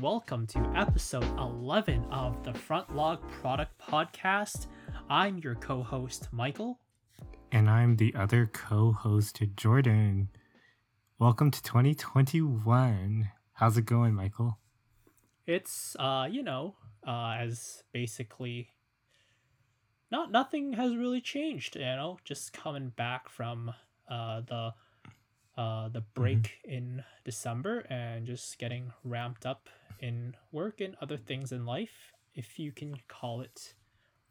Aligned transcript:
welcome 0.00 0.46
to 0.46 0.58
episode 0.74 1.26
11 1.38 2.06
of 2.10 2.42
the 2.42 2.54
Front 2.54 2.96
Log 2.96 3.20
Product 3.28 3.70
Podcast. 3.78 4.66
I'm 5.10 5.36
your 5.36 5.56
co 5.56 5.82
host, 5.82 6.28
Michael. 6.32 6.80
And 7.52 7.68
I'm 7.68 7.96
the 7.96 8.14
other 8.14 8.46
co 8.46 8.92
host, 8.92 9.42
Jordan. 9.56 10.28
Welcome 11.18 11.50
to 11.50 11.62
2021. 11.62 13.30
How's 13.52 13.76
it 13.76 13.84
going, 13.84 14.14
Michael? 14.14 14.58
It's, 15.46 15.94
uh, 15.98 16.28
you 16.30 16.42
know, 16.42 16.76
uh, 17.06 17.36
as 17.38 17.82
basically 17.92 18.70
not 20.10 20.32
nothing 20.32 20.72
has 20.72 20.96
really 20.96 21.20
changed, 21.20 21.76
you 21.76 21.82
know, 21.82 22.18
just 22.24 22.54
coming 22.54 22.88
back 22.88 23.28
from 23.28 23.74
uh, 24.10 24.40
the 24.40 24.72
uh, 25.56 25.88
the 25.88 26.00
break 26.00 26.58
mm-hmm. 26.66 26.70
in 26.70 27.04
December 27.24 27.80
and 27.90 28.26
just 28.26 28.58
getting 28.58 28.92
ramped 29.04 29.46
up 29.46 29.68
in 30.00 30.34
work 30.52 30.80
and 30.80 30.96
other 31.02 31.16
things 31.16 31.52
in 31.52 31.66
life, 31.66 32.12
if 32.34 32.58
you 32.58 32.72
can 32.72 32.94
call 33.08 33.40
it 33.40 33.74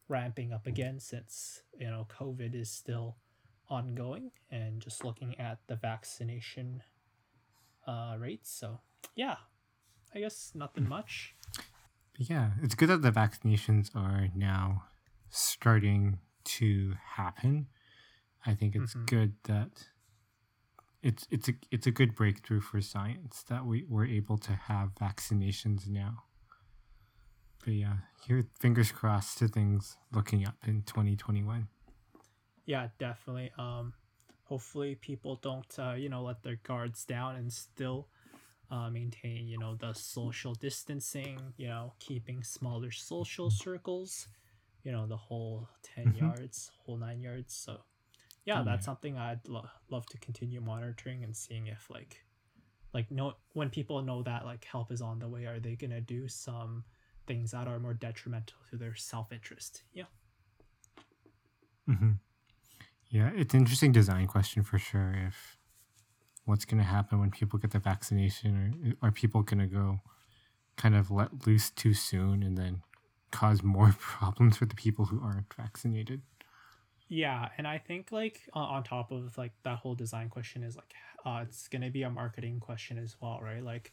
ramping 0.07 0.51
up 0.51 0.65
again, 0.65 0.99
since 0.99 1.61
you 1.77 1.87
know 1.87 2.07
COVID 2.19 2.55
is 2.55 2.69
still 2.69 3.17
ongoing, 3.69 4.31
and 4.49 4.81
just 4.81 5.03
looking 5.05 5.39
at 5.39 5.59
the 5.67 5.75
vaccination 5.75 6.81
uh, 7.87 8.15
rates. 8.17 8.51
So 8.51 8.79
yeah, 9.15 9.35
I 10.15 10.19
guess 10.19 10.51
nothing 10.55 10.87
much. 10.87 11.35
Yeah, 12.17 12.51
it's 12.61 12.75
good 12.75 12.89
that 12.89 13.01
the 13.01 13.11
vaccinations 13.11 13.95
are 13.95 14.29
now 14.35 14.83
starting 15.29 16.19
to 16.43 16.95
happen. 17.15 17.67
I 18.45 18.55
think 18.55 18.75
it's 18.75 18.93
mm-hmm. 18.93 19.05
good 19.05 19.33
that 19.43 19.87
it's 21.01 21.27
it's 21.29 21.47
a 21.47 21.53
it's 21.71 21.87
a 21.87 21.91
good 21.91 22.15
breakthrough 22.15 22.59
for 22.59 22.81
science 22.81 23.43
that 23.49 23.65
we 23.65 23.85
we're 23.87 24.05
able 24.05 24.37
to 24.37 24.51
have 24.51 24.89
vaccinations 24.95 25.87
now. 25.87 26.23
But 27.63 27.73
yeah, 27.73 27.93
here 28.25 28.45
fingers 28.59 28.91
crossed 28.91 29.37
to 29.39 29.47
things 29.47 29.97
looking 30.13 30.45
up 30.45 30.55
in 30.65 30.83
2021. 30.83 31.67
Yeah, 32.65 32.87
definitely. 32.99 33.51
Um, 33.57 33.93
hopefully 34.43 34.95
people 34.95 35.39
don't 35.41 35.73
uh, 35.77 35.93
you 35.93 36.09
know 36.09 36.23
let 36.23 36.43
their 36.43 36.59
guards 36.63 37.05
down 37.05 37.35
and 37.35 37.51
still 37.51 38.07
uh, 38.69 38.89
maintain 38.89 39.47
you 39.47 39.57
know 39.57 39.75
the 39.75 39.93
social 39.93 40.53
distancing. 40.53 41.39
You 41.57 41.67
know, 41.67 41.93
keeping 41.99 42.43
smaller 42.43 42.91
social 42.91 43.49
circles. 43.49 44.27
You 44.83 44.93
know, 44.93 45.07
the 45.07 45.17
whole 45.17 45.67
10 45.95 46.05
mm-hmm. 46.05 46.25
yards, 46.25 46.71
whole 46.85 46.95
nine 46.95 47.21
yards. 47.21 47.53
So 47.53 47.81
yeah, 48.49 48.63
that's 48.63 48.85
something 48.85 49.15
I'd 49.15 49.47
lo- 49.47 49.69
love 49.91 50.07
to 50.07 50.17
continue 50.17 50.59
monitoring 50.59 51.23
and 51.23 51.35
seeing 51.35 51.67
if 51.67 51.87
like 51.89 52.23
like 52.95 53.11
no 53.11 53.33
when 53.53 53.69
people 53.69 54.01
know 54.01 54.23
that 54.23 54.43
like 54.43 54.65
help 54.65 54.91
is 54.91 55.01
on 55.01 55.19
the 55.19 55.27
way, 55.27 55.45
are 55.45 55.59
they 55.59 55.75
gonna 55.75 56.01
do 56.01 56.27
some 56.27 56.83
things 57.27 57.51
that 57.51 57.67
are 57.67 57.79
more 57.79 57.93
detrimental 57.93 58.57
to 58.71 58.75
their 58.75 58.95
self 58.95 59.31
interest? 59.31 59.83
Yeah. 59.93 60.05
Mm-hmm. 61.87 62.13
Yeah, 63.11 63.29
it's 63.35 63.53
an 63.53 63.59
interesting 63.59 63.91
design 63.91 64.25
question 64.25 64.63
for 64.63 64.79
sure. 64.79 65.13
If 65.27 65.57
what's 66.45 66.65
gonna 66.65 66.83
happen 66.83 67.19
when 67.19 67.29
people 67.29 67.59
get 67.59 67.69
the 67.69 67.79
vaccination, 67.79 68.97
or 68.99 69.09
are 69.09 69.11
people 69.11 69.43
gonna 69.43 69.67
go 69.67 69.99
kind 70.75 70.95
of 70.95 71.11
let 71.11 71.45
loose 71.45 71.69
too 71.69 71.93
soon 71.93 72.41
and 72.41 72.57
then 72.57 72.81
cause 73.29 73.61
more 73.61 73.95
problems 73.99 74.57
for 74.57 74.65
the 74.65 74.73
people 74.75 75.05
who 75.05 75.21
aren't 75.21 75.53
vaccinated? 75.53 76.23
Yeah, 77.09 77.49
and 77.57 77.67
I 77.67 77.79
think 77.79 78.11
like 78.11 78.41
on 78.53 78.83
top 78.83 79.11
of 79.11 79.35
like 79.37 79.51
that 79.63 79.79
whole 79.79 79.95
design 79.95 80.29
question 80.29 80.63
is 80.63 80.75
like 80.75 80.93
uh, 81.25 81.39
it's 81.41 81.67
gonna 81.67 81.89
be 81.89 82.03
a 82.03 82.09
marketing 82.09 82.59
question 82.59 82.99
as 82.99 83.15
well, 83.19 83.39
right? 83.41 83.63
Like 83.63 83.91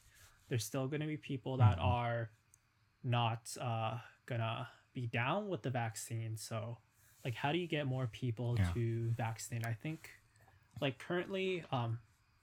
there's 0.49 0.65
still 0.65 0.87
gonna 0.87 1.07
be 1.07 1.17
people 1.17 1.57
that 1.57 1.79
mm-hmm. 1.79 1.87
are 1.87 2.31
not 3.03 3.57
uh, 3.59 3.97
gonna 4.27 4.69
be 4.93 5.07
down 5.07 5.49
with 5.49 5.63
the 5.63 5.71
vaccine. 5.71 6.37
So 6.37 6.77
like 7.25 7.35
how 7.35 7.53
do 7.53 7.59
you 7.59 7.67
get 7.67 7.87
more 7.87 8.07
people 8.13 8.55
yeah. 8.59 8.69
to 8.75 9.11
vaccinate? 9.17 9.67
I 9.67 9.73
think 9.73 10.11
like 10.83 10.99
currently 10.99 11.65
um 11.73 11.99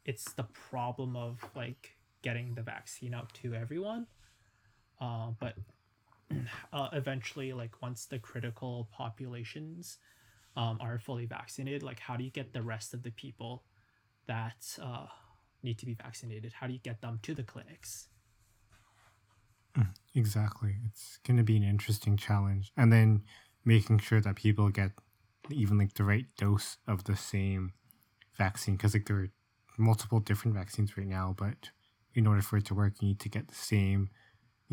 it's 0.06 0.34
the 0.34 0.44
problem 0.70 1.16
of 1.16 1.40
like 1.56 1.96
getting 2.24 2.56
the 2.56 2.64
vaccine 2.64 3.14
out 3.14 3.32
to 3.44 3.54
everyone. 3.54 4.08
Uh, 5.00 5.28
but 5.40 5.56
uh, 6.74 6.90
eventually 6.94 7.54
like 7.54 7.80
once 7.82 8.06
the 8.06 8.18
critical 8.18 8.90
populations 8.92 10.00
um, 10.56 10.78
are 10.82 11.00
fully 11.00 11.26
vaccinated 11.26 11.84
like 11.84 12.00
how 12.00 12.16
do 12.16 12.24
you 12.24 12.30
get 12.30 12.54
the 12.54 12.62
rest 12.62 12.94
of 12.94 13.04
the 13.04 13.12
people 13.12 13.64
that 14.28 14.78
uh, 14.82 15.08
need 15.62 15.78
to 15.80 15.86
be 15.86 15.94
vaccinated? 15.94 16.54
How 16.54 16.68
do 16.68 16.74
you 16.74 16.80
get 16.80 17.02
them 17.02 17.20
to 17.24 17.34
the 17.34 17.44
clinics? 17.44 18.08
Mm, 19.78 19.90
exactly. 20.16 20.76
It's 20.86 21.18
going 21.26 21.38
to 21.38 21.44
be 21.44 21.58
an 21.58 21.64
interesting 21.64 22.16
challenge. 22.16 22.72
And 22.78 22.94
then 22.94 23.24
making 23.66 24.00
sure 24.00 24.22
that 24.22 24.36
people 24.36 24.70
get 24.70 24.92
even 25.50 25.78
like 25.78 25.94
the 25.96 26.04
right 26.04 26.26
dose 26.38 26.78
of 26.88 27.04
the 27.06 27.16
same 27.16 27.74
vaccine 28.38 28.76
because 28.76 28.94
like 28.94 29.06
there 29.06 29.18
are 29.18 29.30
multiple 29.78 30.20
different 30.20 30.56
vaccines 30.56 30.98
right 30.98 31.06
now 31.06 31.36
but 31.38 31.70
in 32.16 32.26
order 32.26 32.42
for 32.42 32.58
it 32.58 32.66
to 32.66 32.74
work 32.74 32.94
you 33.02 33.10
need 33.10 33.20
to 33.20 33.30
get 33.30 33.48
the 33.48 33.56
same 33.56 34.10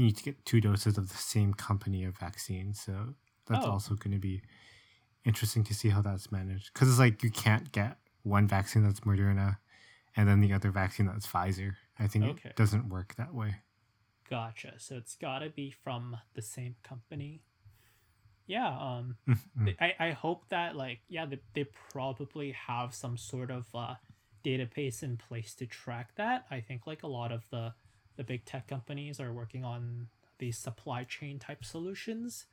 you 0.01 0.07
need 0.07 0.17
to 0.17 0.25
get 0.25 0.45
two 0.45 0.61
doses 0.61 0.97
of 0.97 1.09
the 1.09 1.17
same 1.17 1.53
company 1.53 2.05
of 2.05 2.17
vaccine. 2.17 2.73
So 2.73 3.15
that's 3.47 3.67
oh. 3.67 3.73
also 3.73 3.95
going 3.95 4.13
to 4.13 4.19
be 4.19 4.43
interesting 5.25 5.65
to 5.65 5.75
see 5.75 5.89
how 5.89 6.03
that's 6.03 6.33
managed 6.33 6.73
because 6.73 6.89
it's 6.89 6.99
like 6.99 7.23
you 7.23 7.31
can't 7.31 7.73
get 7.73 7.99
one 8.23 8.47
vaccine 8.47 8.83
that's 8.83 9.01
Moderna 9.01 9.59
and 10.17 10.29
then 10.29 10.41
the 10.41 10.53
other 10.53 10.71
vaccine 10.71 11.07
that's 11.07 11.27
Pfizer. 11.27 11.75
I 11.99 12.07
think 12.07 12.25
okay. 12.25 12.51
it 12.51 12.57
doesn't 12.57 12.89
work 12.89 13.15
that 13.17 13.35
way. 13.35 13.57
Gotcha. 14.29 14.75
So 14.79 14.97
it's 14.97 15.17
got 15.17 15.41
to 15.41 15.51
be 15.51 15.71
from 15.71 16.17
the 16.35 16.43
same 16.43 16.77
company. 16.83 17.43
Yeah. 18.47 18.69
Um. 18.69 19.17
Mm-hmm. 19.29 19.69
I 19.81 19.95
I 19.99 20.11
hope 20.11 20.49
that 20.49 20.77
like 20.77 21.01
yeah 21.09 21.27
they 21.27 21.41
they 21.55 21.67
probably 21.93 22.53
have 22.53 22.95
some 22.95 23.17
sort 23.17 23.51
of 23.51 23.67
uh 23.75 23.95
database 24.45 25.03
in 25.03 25.17
place 25.17 25.55
to 25.57 25.67
track 25.67 26.15
that. 26.17 26.47
I 26.51 26.61
think 26.61 26.87
like 26.87 27.03
a 27.03 27.09
lot 27.09 27.33
of 27.33 27.45
the 27.51 27.75
the 28.17 28.25
big 28.25 28.45
tech 28.45 28.67
companies 28.67 29.21
are 29.21 29.33
working 29.33 29.65
on 29.65 30.09
these 30.39 30.59
supply 30.59 31.05
chain 31.05 31.39
type 31.39 31.65
solutions 31.65 32.47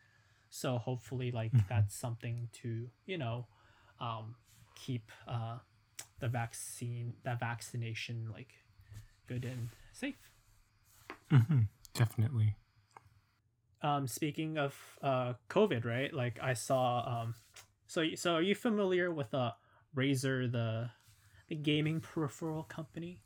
so 0.50 0.78
hopefully, 0.78 1.32
like 1.32 1.52
mm-hmm. 1.52 1.68
that's 1.70 1.96
something 1.96 2.50
to 2.62 2.90
you 3.06 3.18
know, 3.18 3.48
um, 4.00 4.36
keep 4.76 5.12
uh, 5.28 5.58
the 6.20 6.28
vaccine, 6.28 7.14
that 7.24 7.40
vaccination, 7.40 8.30
like 8.32 8.54
good 9.28 9.46
and 9.46 9.70
safe. 9.92 10.32
Mm-hmm. 11.32 11.62
Definitely. 11.94 12.56
Um, 13.82 14.08
speaking 14.08 14.58
of 14.58 14.76
uh, 15.02 15.34
COVID, 15.50 15.86
right? 15.86 16.14
Like 16.14 16.40
I 16.42 16.54
saw. 16.54 17.22
Um, 17.22 17.36
so 17.88 18.04
so 18.16 18.36
are 18.36 18.42
you 18.42 18.56
familiar 18.56 19.12
with 19.12 19.34
uh, 19.34 19.52
Razer, 19.96 20.52
the 20.52 20.90
the 21.48 21.56
gaming 21.56 22.00
peripheral 22.02 22.64
company? 22.64 23.22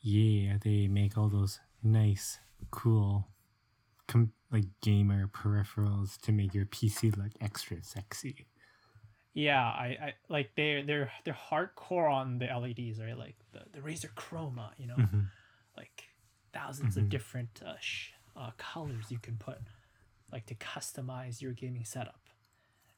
Yeah, 0.00 0.58
they 0.60 0.86
make 0.86 1.16
all 1.16 1.28
those 1.28 1.60
nice, 1.82 2.38
cool 2.70 3.28
com- 4.06 4.32
like 4.54 4.64
gamer 4.80 5.26
peripherals 5.26 6.16
to 6.22 6.30
make 6.30 6.54
your 6.54 6.64
PC 6.64 7.16
look 7.16 7.32
extra 7.40 7.82
sexy. 7.82 8.46
Yeah, 9.34 9.60
I, 9.60 9.86
I 10.00 10.14
like 10.28 10.52
they're 10.56 10.84
they're 10.84 11.10
they're 11.24 11.36
hardcore 11.50 12.10
on 12.10 12.38
the 12.38 12.46
LEDs, 12.46 13.00
right? 13.00 13.18
Like 13.18 13.34
the 13.52 13.62
the 13.72 13.80
Razer 13.80 14.14
Chroma, 14.14 14.70
you 14.78 14.86
know, 14.86 14.94
mm-hmm. 14.94 15.20
like 15.76 16.04
1000s 16.54 16.80
mm-hmm. 16.80 17.00
of 17.00 17.08
different 17.08 17.60
uh, 17.66 17.74
sh- 17.80 18.10
uh, 18.36 18.52
colors 18.56 19.06
you 19.10 19.18
can 19.18 19.36
put, 19.36 19.58
like 20.32 20.46
to 20.46 20.54
customize 20.54 21.42
your 21.42 21.52
gaming 21.52 21.84
setup. 21.84 22.20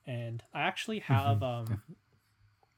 And 0.07 0.43
I 0.53 0.61
actually 0.61 1.01
mm-hmm. 1.01 1.15
have 1.15 1.39
mm-hmm. 1.39 1.73
um, 1.73 1.83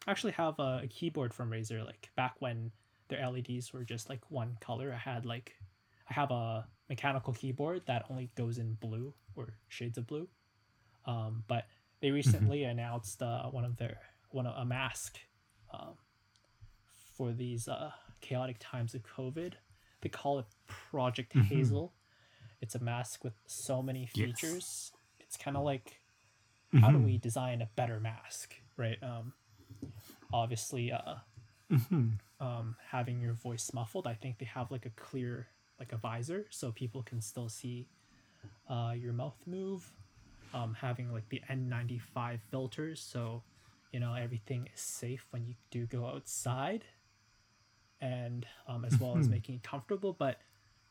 actually 0.06 0.32
have 0.32 0.60
a, 0.60 0.82
a 0.84 0.86
keyboard 0.86 1.34
from 1.34 1.50
Razer. 1.50 1.84
Like 1.84 2.10
back 2.14 2.36
when 2.38 2.70
their 3.08 3.28
LEDs 3.28 3.72
were 3.72 3.82
just 3.82 4.08
like 4.08 4.20
one 4.30 4.56
color, 4.60 4.94
I 4.94 4.98
had 4.98 5.26
like 5.26 5.56
I 6.08 6.14
have 6.14 6.30
a 6.30 6.68
mechanical 6.88 7.32
keyboard 7.32 7.82
that 7.86 8.04
only 8.10 8.30
goes 8.36 8.58
in 8.58 8.74
blue 8.74 9.12
or 9.36 9.54
shades 9.68 9.98
of 9.98 10.06
blue. 10.06 10.28
Um, 11.06 11.44
but 11.48 11.66
they 12.00 12.08
mm-hmm. 12.08 12.16
recently 12.16 12.60
mm-hmm. 12.60 12.70
announced 12.70 13.22
uh, 13.22 13.44
one 13.44 13.64
of 13.64 13.76
their 13.76 13.98
one 14.30 14.46
a 14.46 14.64
mask 14.64 15.18
um, 15.72 15.94
for 17.16 17.32
these 17.32 17.68
uh, 17.68 17.90
chaotic 18.20 18.56
times 18.58 18.94
of 18.94 19.02
COVID. 19.02 19.54
They 20.00 20.08
call 20.08 20.38
it 20.38 20.46
Project 20.66 21.34
mm-hmm. 21.34 21.54
Hazel. 21.54 21.94
It's 22.60 22.74
a 22.74 22.78
mask 22.78 23.24
with 23.24 23.34
so 23.46 23.82
many 23.82 24.06
features. 24.06 24.42
Yes. 24.42 24.92
It's 25.20 25.36
kind 25.36 25.56
of 25.56 25.64
like 25.64 26.00
mm-hmm. 26.72 26.78
how 26.78 26.90
do 26.90 26.98
mm-hmm. 26.98 27.06
we 27.06 27.18
design 27.18 27.62
a 27.62 27.68
better 27.76 28.00
mask, 28.00 28.54
right? 28.76 28.98
Um, 29.02 29.32
obviously, 30.32 30.92
uh, 30.92 31.16
mm-hmm. 31.70 32.08
um, 32.40 32.76
having 32.90 33.20
your 33.20 33.34
voice 33.34 33.70
muffled. 33.72 34.06
I 34.06 34.14
think 34.14 34.38
they 34.38 34.46
have 34.46 34.70
like 34.70 34.86
a 34.86 34.90
clear 34.90 35.48
like 35.78 35.92
a 35.92 35.96
visor 35.96 36.46
so 36.50 36.72
people 36.72 37.02
can 37.02 37.20
still 37.20 37.48
see 37.48 37.88
uh, 38.68 38.92
your 38.96 39.12
mouth 39.12 39.36
move. 39.46 39.90
Um, 40.54 40.74
having 40.80 41.12
like 41.12 41.28
the 41.28 41.42
N95 41.50 42.38
filters 42.50 43.00
so 43.02 43.42
you 43.92 44.00
know 44.00 44.14
everything 44.14 44.66
is 44.74 44.80
safe 44.80 45.26
when 45.28 45.46
you 45.46 45.56
do 45.70 45.84
go 45.84 46.06
outside 46.06 46.86
and 48.00 48.46
um, 48.66 48.86
as 48.86 48.98
well 48.98 49.18
as 49.18 49.24
mm-hmm. 49.26 49.32
making 49.32 49.54
it 49.56 49.62
comfortable 49.62 50.14
but 50.18 50.40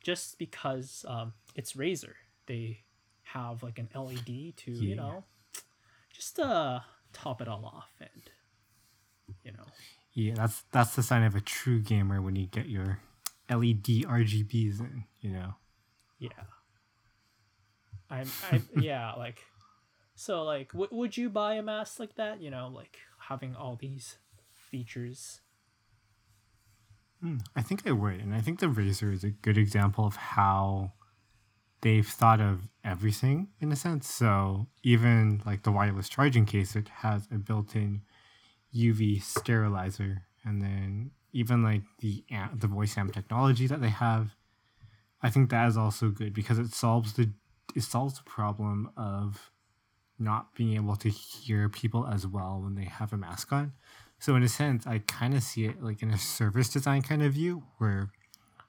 just 0.07 0.37
because 0.37 1.05
um, 1.07 1.33
it's 1.55 1.73
Razer, 1.73 2.13
they 2.45 2.79
have 3.23 3.63
like 3.63 3.79
an 3.79 3.89
LED 3.93 4.55
to 4.55 4.71
you 4.71 4.95
know, 4.95 5.23
just 6.13 6.39
uh 6.39 6.79
top 7.13 7.41
it 7.41 7.47
all 7.47 7.65
off 7.65 7.89
and 7.99 8.29
you 9.43 9.51
know. 9.51 9.65
Yeah, 10.13 10.33
that's 10.35 10.63
that's 10.71 10.95
the 10.95 11.03
sign 11.03 11.23
of 11.23 11.35
a 11.35 11.41
true 11.41 11.79
gamer 11.79 12.21
when 12.21 12.35
you 12.35 12.45
get 12.45 12.69
your 12.69 12.99
LED 13.49 14.05
RGBs 14.05 14.79
in. 14.79 15.05
You 15.21 15.31
know. 15.31 15.53
Yeah. 16.19 16.29
I'm, 18.09 18.27
I 18.51 18.61
yeah, 18.79 19.13
like, 19.13 19.43
so 20.15 20.43
like, 20.43 20.71
w- 20.71 20.89
would 20.91 21.17
you 21.17 21.29
buy 21.29 21.55
a 21.55 21.61
mask 21.61 21.99
like 21.99 22.15
that? 22.15 22.41
You 22.41 22.49
know, 22.49 22.71
like 22.73 22.99
having 23.19 23.55
all 23.55 23.75
these 23.75 24.17
features. 24.51 25.41
Hmm, 27.21 27.37
I 27.55 27.61
think 27.61 27.87
I 27.87 27.91
would, 27.91 28.19
and 28.19 28.33
I 28.33 28.41
think 28.41 28.59
the 28.59 28.67
Razer 28.67 29.11
is 29.11 29.23
a 29.23 29.31
good 29.31 29.57
example 29.57 30.05
of 30.05 30.15
how 30.15 30.93
they've 31.81 32.07
thought 32.07 32.39
of 32.39 32.67
everything 32.83 33.49
in 33.59 33.71
a 33.71 33.75
sense. 33.75 34.07
So 34.07 34.67
even 34.83 35.41
like 35.45 35.63
the 35.63 35.71
wireless 35.71 36.09
charging 36.09 36.45
case, 36.45 36.75
it 36.75 36.89
has 36.89 37.27
a 37.31 37.35
built-in 37.35 38.01
UV 38.75 39.21
sterilizer, 39.21 40.23
and 40.45 40.61
then 40.61 41.11
even 41.33 41.63
like 41.63 41.83
the 41.99 42.23
the 42.55 42.67
voice 42.67 42.97
amp 42.97 43.13
technology 43.13 43.67
that 43.67 43.81
they 43.81 43.89
have, 43.89 44.35
I 45.21 45.29
think 45.29 45.49
that 45.49 45.67
is 45.67 45.77
also 45.77 46.09
good 46.09 46.33
because 46.33 46.59
it 46.59 46.73
solves 46.73 47.13
the 47.13 47.31
it 47.75 47.83
solves 47.83 48.17
the 48.17 48.23
problem 48.23 48.91
of 48.97 49.51
not 50.19 50.55
being 50.55 50.73
able 50.75 50.95
to 50.95 51.09
hear 51.09 51.69
people 51.69 52.07
as 52.07 52.25
well 52.25 52.59
when 52.63 52.75
they 52.75 52.85
have 52.85 53.13
a 53.13 53.17
mask 53.17 53.51
on. 53.51 53.73
So 54.19 54.35
in 54.35 54.41
a 54.41 54.47
sense, 54.47 54.87
I 54.87 54.99
kind 54.99 55.35
of 55.35 55.43
see 55.43 55.65
it 55.65 55.83
like 55.83 56.01
in 56.01 56.09
a 56.09 56.17
service 56.17 56.69
design 56.69 57.03
kind 57.03 57.21
of 57.21 57.33
view, 57.33 57.63
where 57.77 58.09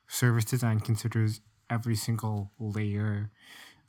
service 0.07 0.45
design 0.45 0.81
considers 0.81 1.41
every 1.71 1.97
single 1.97 2.51
layer 2.59 3.31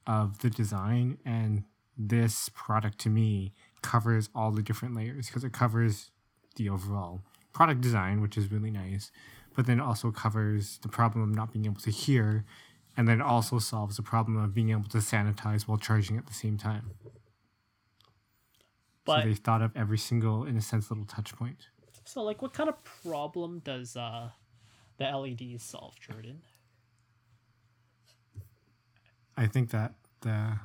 of 0.07 0.39
the 0.39 0.49
design, 0.49 1.17
and 1.25 1.63
this 1.97 2.49
product 2.53 2.97
to 2.99 3.09
me 3.09 3.53
covers 3.81 4.29
all 4.33 4.51
the 4.51 4.61
different 4.61 4.95
layers 4.95 5.27
because 5.27 5.43
it 5.43 5.51
covers 5.51 6.11
the 6.55 6.69
overall 6.69 7.21
product 7.53 7.81
design, 7.81 8.21
which 8.21 8.37
is 8.37 8.51
really 8.51 8.71
nice, 8.71 9.11
but 9.55 9.65
then 9.65 9.79
also 9.79 10.11
covers 10.11 10.79
the 10.81 10.87
problem 10.87 11.23
of 11.23 11.35
not 11.35 11.51
being 11.51 11.65
able 11.65 11.81
to 11.81 11.91
hear, 11.91 12.45
and 12.95 13.07
then 13.07 13.21
also 13.21 13.59
solves 13.59 13.97
the 13.97 14.03
problem 14.03 14.37
of 14.37 14.53
being 14.53 14.69
able 14.69 14.89
to 14.89 14.97
sanitize 14.97 15.63
while 15.67 15.77
charging 15.77 16.17
at 16.17 16.27
the 16.27 16.33
same 16.33 16.57
time. 16.57 16.91
But 19.05 19.23
so 19.23 19.27
they 19.27 19.33
thought 19.33 19.61
of 19.61 19.71
every 19.75 19.97
single, 19.97 20.43
in 20.45 20.57
a 20.57 20.61
sense, 20.61 20.89
little 20.91 21.05
touch 21.05 21.35
point. 21.35 21.67
so 22.05 22.21
like, 22.23 22.41
what 22.41 22.53
kind 22.53 22.69
of 22.69 22.83
problem 22.83 23.59
does 23.63 23.95
uh 23.95 24.29
the 24.97 25.05
LEDs 25.05 25.63
solve, 25.63 25.95
Jordan? 25.99 26.41
I 29.37 29.47
think 29.47 29.71
that 29.71 29.93
the, 30.21 30.59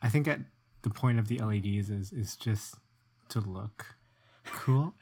I 0.00 0.08
think 0.08 0.26
at 0.26 0.40
the 0.82 0.90
point 0.90 1.18
of 1.18 1.28
the 1.28 1.38
LEDs 1.38 1.90
is 1.90 2.12
is 2.12 2.34
just 2.36 2.76
to 3.28 3.40
look 3.40 3.96
cool, 4.46 4.94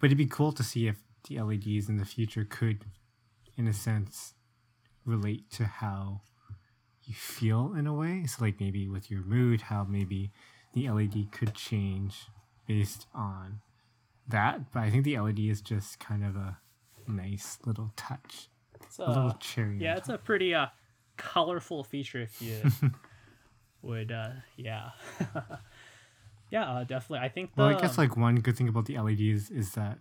but 0.00 0.06
it'd 0.06 0.18
be 0.18 0.26
cool 0.26 0.52
to 0.52 0.62
see 0.62 0.86
if 0.88 0.96
the 1.28 1.40
LEDs 1.40 1.88
in 1.88 1.96
the 1.98 2.04
future 2.04 2.44
could, 2.48 2.84
in 3.56 3.66
a 3.66 3.72
sense, 3.72 4.34
relate 5.04 5.50
to 5.52 5.64
how 5.66 6.20
you 7.04 7.14
feel 7.14 7.74
in 7.76 7.86
a 7.86 7.94
way. 7.94 8.24
So 8.26 8.44
like 8.44 8.60
maybe 8.60 8.88
with 8.88 9.10
your 9.10 9.22
mood, 9.22 9.62
how 9.62 9.84
maybe 9.84 10.30
the 10.74 10.88
LED 10.90 11.32
could 11.32 11.54
change 11.54 12.26
based 12.66 13.06
on 13.14 13.60
that. 14.28 14.70
But 14.72 14.80
I 14.80 14.90
think 14.90 15.04
the 15.04 15.18
LED 15.18 15.38
is 15.40 15.60
just 15.60 15.98
kind 15.98 16.24
of 16.24 16.36
a 16.36 16.58
nice 17.06 17.58
little 17.64 17.90
touch, 17.96 18.48
It's, 18.82 18.98
a 18.98 19.06
little 19.08 19.28
uh, 19.30 19.34
cherry. 19.40 19.78
yeah, 19.80 19.96
it's 19.96 20.10
a 20.10 20.18
pretty 20.18 20.54
uh 20.54 20.66
colorful 21.16 21.82
feature 21.82 22.20
if 22.20 22.40
you 22.42 22.62
would 23.82 24.12
uh 24.12 24.30
yeah. 24.56 24.90
yeah, 26.50 26.70
uh, 26.70 26.84
definitely. 26.84 27.24
I 27.24 27.28
think 27.28 27.54
the 27.54 27.62
Well, 27.62 27.76
I 27.76 27.80
guess 27.80 27.98
like 27.98 28.16
one 28.16 28.36
good 28.36 28.56
thing 28.56 28.68
about 28.68 28.86
the 28.86 28.98
LEDs 28.98 29.50
is 29.50 29.72
that 29.72 29.98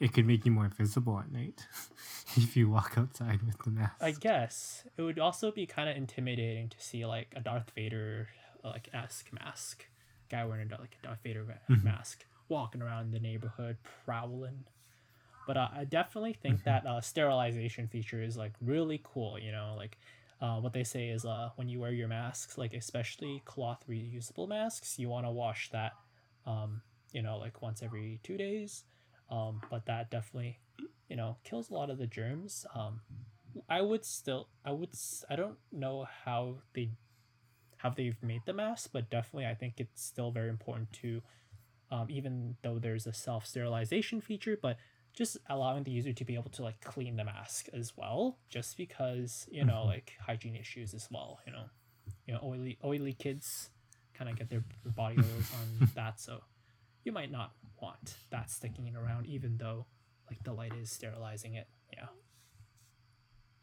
it 0.00 0.12
could 0.12 0.26
make 0.26 0.44
you 0.44 0.50
more 0.50 0.68
visible 0.68 1.18
at 1.18 1.30
night 1.30 1.66
if 2.36 2.56
you 2.56 2.68
walk 2.68 2.94
outside 2.96 3.42
with 3.42 3.58
the 3.64 3.70
mask. 3.70 4.02
I 4.02 4.10
guess 4.12 4.84
it 4.96 5.02
would 5.02 5.18
also 5.18 5.52
be 5.52 5.66
kind 5.66 5.88
of 5.88 5.96
intimidating 5.96 6.68
to 6.70 6.80
see 6.80 7.06
like 7.06 7.32
a 7.36 7.40
Darth 7.40 7.70
Vader 7.74 8.28
like 8.64 8.88
esque 8.92 9.32
mask, 9.32 9.86
guy 10.30 10.44
wearing 10.44 10.72
a, 10.72 10.80
like 10.80 10.96
a 11.02 11.06
Darth 11.06 11.20
Vader 11.22 11.44
ma- 11.44 11.76
mask, 11.82 12.24
walking 12.48 12.82
around 12.82 13.12
the 13.12 13.20
neighborhood 13.20 13.76
prowling. 14.04 14.64
But 15.46 15.56
uh, 15.56 15.68
I 15.74 15.84
definitely 15.84 16.34
think 16.34 16.64
that 16.64 16.86
uh, 16.86 17.00
sterilization 17.00 17.88
feature 17.88 18.22
is 18.22 18.36
like 18.36 18.52
really 18.60 19.00
cool. 19.04 19.38
You 19.38 19.52
know, 19.52 19.74
like 19.76 19.98
uh, 20.42 20.56
what 20.56 20.72
they 20.72 20.82
say 20.82 21.08
is 21.08 21.24
uh, 21.24 21.50
when 21.54 21.68
you 21.68 21.78
wear 21.78 21.92
your 21.92 22.08
masks, 22.08 22.58
like 22.58 22.74
especially 22.74 23.40
cloth 23.44 23.84
reusable 23.88 24.48
masks, 24.48 24.98
you 24.98 25.08
want 25.08 25.24
to 25.24 25.30
wash 25.30 25.70
that, 25.70 25.92
um, 26.46 26.82
you 27.12 27.22
know, 27.22 27.38
like 27.38 27.62
once 27.62 27.80
every 27.80 28.18
two 28.24 28.36
days. 28.36 28.82
Um, 29.30 29.60
but 29.70 29.86
that 29.86 30.10
definitely, 30.10 30.58
you 31.08 31.14
know, 31.14 31.36
kills 31.44 31.70
a 31.70 31.74
lot 31.74 31.90
of 31.90 31.98
the 31.98 32.08
germs. 32.08 32.66
Um, 32.74 33.00
I 33.68 33.82
would 33.82 34.04
still, 34.04 34.48
I 34.64 34.72
would, 34.72 34.90
I 35.30 35.36
don't 35.36 35.58
know 35.70 36.06
how 36.24 36.56
they, 36.74 36.90
how 37.76 37.90
they've 37.90 38.20
made 38.20 38.42
the 38.44 38.52
mask, 38.52 38.90
but 38.92 39.10
definitely 39.10 39.46
I 39.46 39.54
think 39.54 39.74
it's 39.78 40.04
still 40.04 40.32
very 40.32 40.48
important 40.48 40.92
to, 41.02 41.22
um, 41.92 42.08
even 42.10 42.56
though 42.64 42.80
there's 42.80 43.06
a 43.06 43.12
self 43.12 43.46
sterilization 43.46 44.20
feature, 44.20 44.58
but 44.60 44.76
just 45.12 45.36
allowing 45.48 45.84
the 45.84 45.90
user 45.90 46.12
to 46.12 46.24
be 46.24 46.34
able 46.34 46.50
to 46.50 46.62
like 46.62 46.80
clean 46.80 47.16
the 47.16 47.24
mask 47.24 47.68
as 47.72 47.96
well, 47.96 48.38
just 48.48 48.76
because 48.76 49.46
you 49.50 49.64
know 49.64 49.82
Mhm. 49.84 49.86
like 49.86 50.12
hygiene 50.20 50.56
issues 50.56 50.94
as 50.94 51.08
well. 51.10 51.40
You 51.46 51.52
know, 51.52 51.64
you 52.26 52.34
know 52.34 52.40
oily 52.42 52.78
oily 52.84 53.12
kids 53.12 53.70
kind 54.14 54.30
of 54.30 54.36
get 54.36 54.48
their 54.50 54.64
body 54.96 55.18
oils 55.18 55.50
on 55.60 55.88
that, 55.94 56.20
so 56.20 56.42
you 57.04 57.12
might 57.12 57.30
not 57.30 57.52
want 57.80 58.16
that 58.30 58.50
sticking 58.50 58.94
around, 58.96 59.26
even 59.26 59.56
though 59.58 59.86
like 60.30 60.42
the 60.44 60.52
light 60.52 60.72
is 60.74 60.90
sterilizing 60.90 61.54
it. 61.54 61.68
Yeah. 61.92 62.06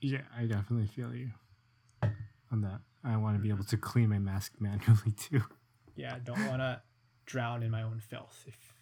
yeah, 0.01 0.21
I 0.37 0.45
definitely 0.45 0.87
feel 0.87 1.13
you 1.15 1.31
on 2.51 2.61
that. 2.61 2.81
I 3.03 3.15
want 3.17 3.37
to 3.37 3.41
be 3.41 3.49
able 3.49 3.63
to 3.65 3.77
clean 3.77 4.09
my 4.09 4.19
mask 4.19 4.53
manually 4.59 5.11
too. 5.17 5.41
Yeah, 5.95 6.15
I 6.15 6.19
don't 6.19 6.45
want 6.47 6.59
to 6.61 6.81
drown 7.25 7.63
in 7.63 7.71
my 7.71 7.81
own 7.83 7.99
filth. 7.99 8.43
If 8.47 8.73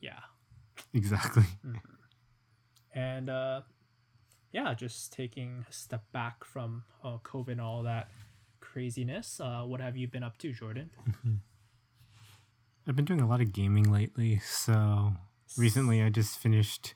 yeah, 0.00 0.20
Exactly. 0.94 1.44
and 2.94 3.30
uh, 3.30 3.60
yeah, 4.52 4.74
just 4.74 5.12
taking 5.12 5.64
a 5.68 5.72
step 5.72 6.04
back 6.12 6.44
from 6.44 6.84
uh, 7.04 7.18
COVID 7.24 7.52
and 7.52 7.60
all 7.60 7.82
that 7.82 8.08
craziness. 8.60 9.40
Uh, 9.40 9.62
what 9.62 9.80
have 9.80 9.96
you 9.96 10.08
been 10.08 10.22
up 10.22 10.38
to, 10.38 10.52
Jordan? 10.52 10.90
I've 12.88 12.96
been 12.96 13.04
doing 13.04 13.20
a 13.20 13.28
lot 13.28 13.40
of 13.40 13.52
gaming 13.52 13.90
lately, 13.92 14.38
so 14.38 15.12
recently 15.58 16.02
I 16.02 16.08
just 16.08 16.38
finished 16.38 16.94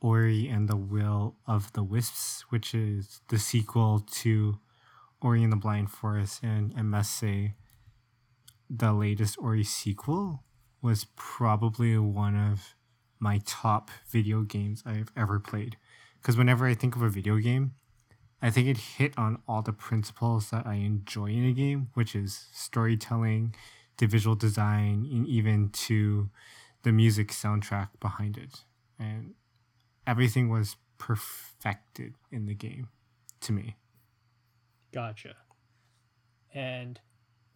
Ori 0.00 0.48
and 0.48 0.68
the 0.68 0.76
Will 0.76 1.36
of 1.46 1.72
the 1.72 1.82
Wisps, 1.82 2.44
which 2.50 2.74
is 2.74 3.20
the 3.28 3.38
sequel 3.38 4.06
to 4.12 4.60
Ori 5.20 5.42
and 5.42 5.52
the 5.52 5.56
Blind 5.56 5.90
Forest, 5.90 6.44
and 6.44 6.72
I 6.76 6.82
must 6.82 7.16
say 7.16 7.54
the 8.70 8.92
latest 8.92 9.36
Ori 9.40 9.64
sequel 9.64 10.44
was 10.80 11.06
probably 11.16 11.98
one 11.98 12.36
of 12.36 12.75
my 13.18 13.40
top 13.44 13.90
video 14.08 14.42
games 14.42 14.82
I've 14.86 15.10
ever 15.16 15.38
played. 15.38 15.76
Because 16.20 16.36
whenever 16.36 16.66
I 16.66 16.74
think 16.74 16.96
of 16.96 17.02
a 17.02 17.08
video 17.08 17.36
game, 17.38 17.72
I 18.42 18.50
think 18.50 18.68
it 18.68 18.76
hit 18.76 19.16
on 19.16 19.40
all 19.48 19.62
the 19.62 19.72
principles 19.72 20.50
that 20.50 20.66
I 20.66 20.74
enjoy 20.74 21.30
in 21.30 21.44
a 21.44 21.52
game, 21.52 21.88
which 21.94 22.14
is 22.14 22.46
storytelling, 22.52 23.54
to 23.96 24.06
visual 24.06 24.36
design, 24.36 25.08
and 25.10 25.26
even 25.26 25.70
to 25.70 26.28
the 26.82 26.92
music 26.92 27.28
soundtrack 27.28 27.88
behind 28.00 28.36
it. 28.36 28.64
And 28.98 29.34
everything 30.06 30.48
was 30.48 30.76
perfected 30.98 32.14
in 32.30 32.46
the 32.46 32.54
game 32.54 32.88
to 33.40 33.52
me. 33.52 33.76
Gotcha. 34.92 35.34
And 36.54 37.00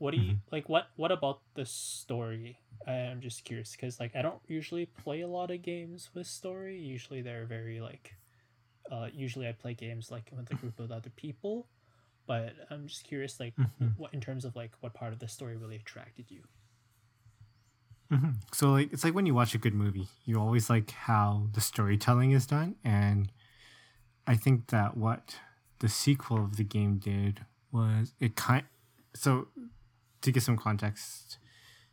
what 0.00 0.12
do 0.12 0.18
you 0.18 0.36
like? 0.50 0.68
What 0.68 0.88
what 0.96 1.12
about 1.12 1.40
the 1.54 1.66
story? 1.66 2.58
I'm 2.86 3.20
just 3.20 3.44
curious 3.44 3.72
because 3.72 4.00
like 4.00 4.16
I 4.16 4.22
don't 4.22 4.40
usually 4.48 4.86
play 4.86 5.20
a 5.20 5.28
lot 5.28 5.50
of 5.50 5.62
games 5.62 6.10
with 6.14 6.26
story. 6.26 6.78
Usually 6.80 7.22
they're 7.22 7.46
very 7.46 7.80
like, 7.80 8.14
uh, 8.90 9.08
usually 9.12 9.46
I 9.48 9.52
play 9.52 9.74
games 9.74 10.10
like 10.10 10.30
with 10.36 10.50
a 10.50 10.54
group 10.54 10.80
of 10.80 10.90
other 10.90 11.10
people. 11.10 11.68
But 12.26 12.54
I'm 12.70 12.86
just 12.86 13.04
curious, 13.04 13.40
like, 13.40 13.54
Mhm. 13.58 13.96
what 13.98 14.14
in 14.14 14.20
terms 14.20 14.44
of 14.44 14.56
like 14.56 14.72
what 14.80 14.94
part 14.94 15.12
of 15.12 15.18
the 15.18 15.28
story 15.28 15.56
really 15.56 15.76
attracted 15.76 16.30
you? 16.30 16.44
hmm 18.10 18.30
So 18.52 18.72
like 18.72 18.92
it's 18.92 19.04
like 19.04 19.14
when 19.14 19.26
you 19.26 19.34
watch 19.34 19.54
a 19.54 19.58
good 19.58 19.74
movie, 19.74 20.08
you 20.24 20.40
always 20.40 20.68
like 20.70 20.90
how 20.90 21.48
the 21.52 21.60
storytelling 21.60 22.32
is 22.32 22.46
done, 22.46 22.76
and 22.84 23.30
I 24.26 24.36
think 24.36 24.68
that 24.68 24.96
what 24.96 25.36
the 25.80 25.88
sequel 25.88 26.38
of 26.44 26.56
the 26.56 26.64
game 26.64 26.98
did 26.98 27.44
was 27.72 28.12
it 28.20 28.36
kind. 28.36 28.64
So 29.14 29.48
to 30.22 30.32
get 30.32 30.42
some 30.42 30.56
context, 30.56 31.38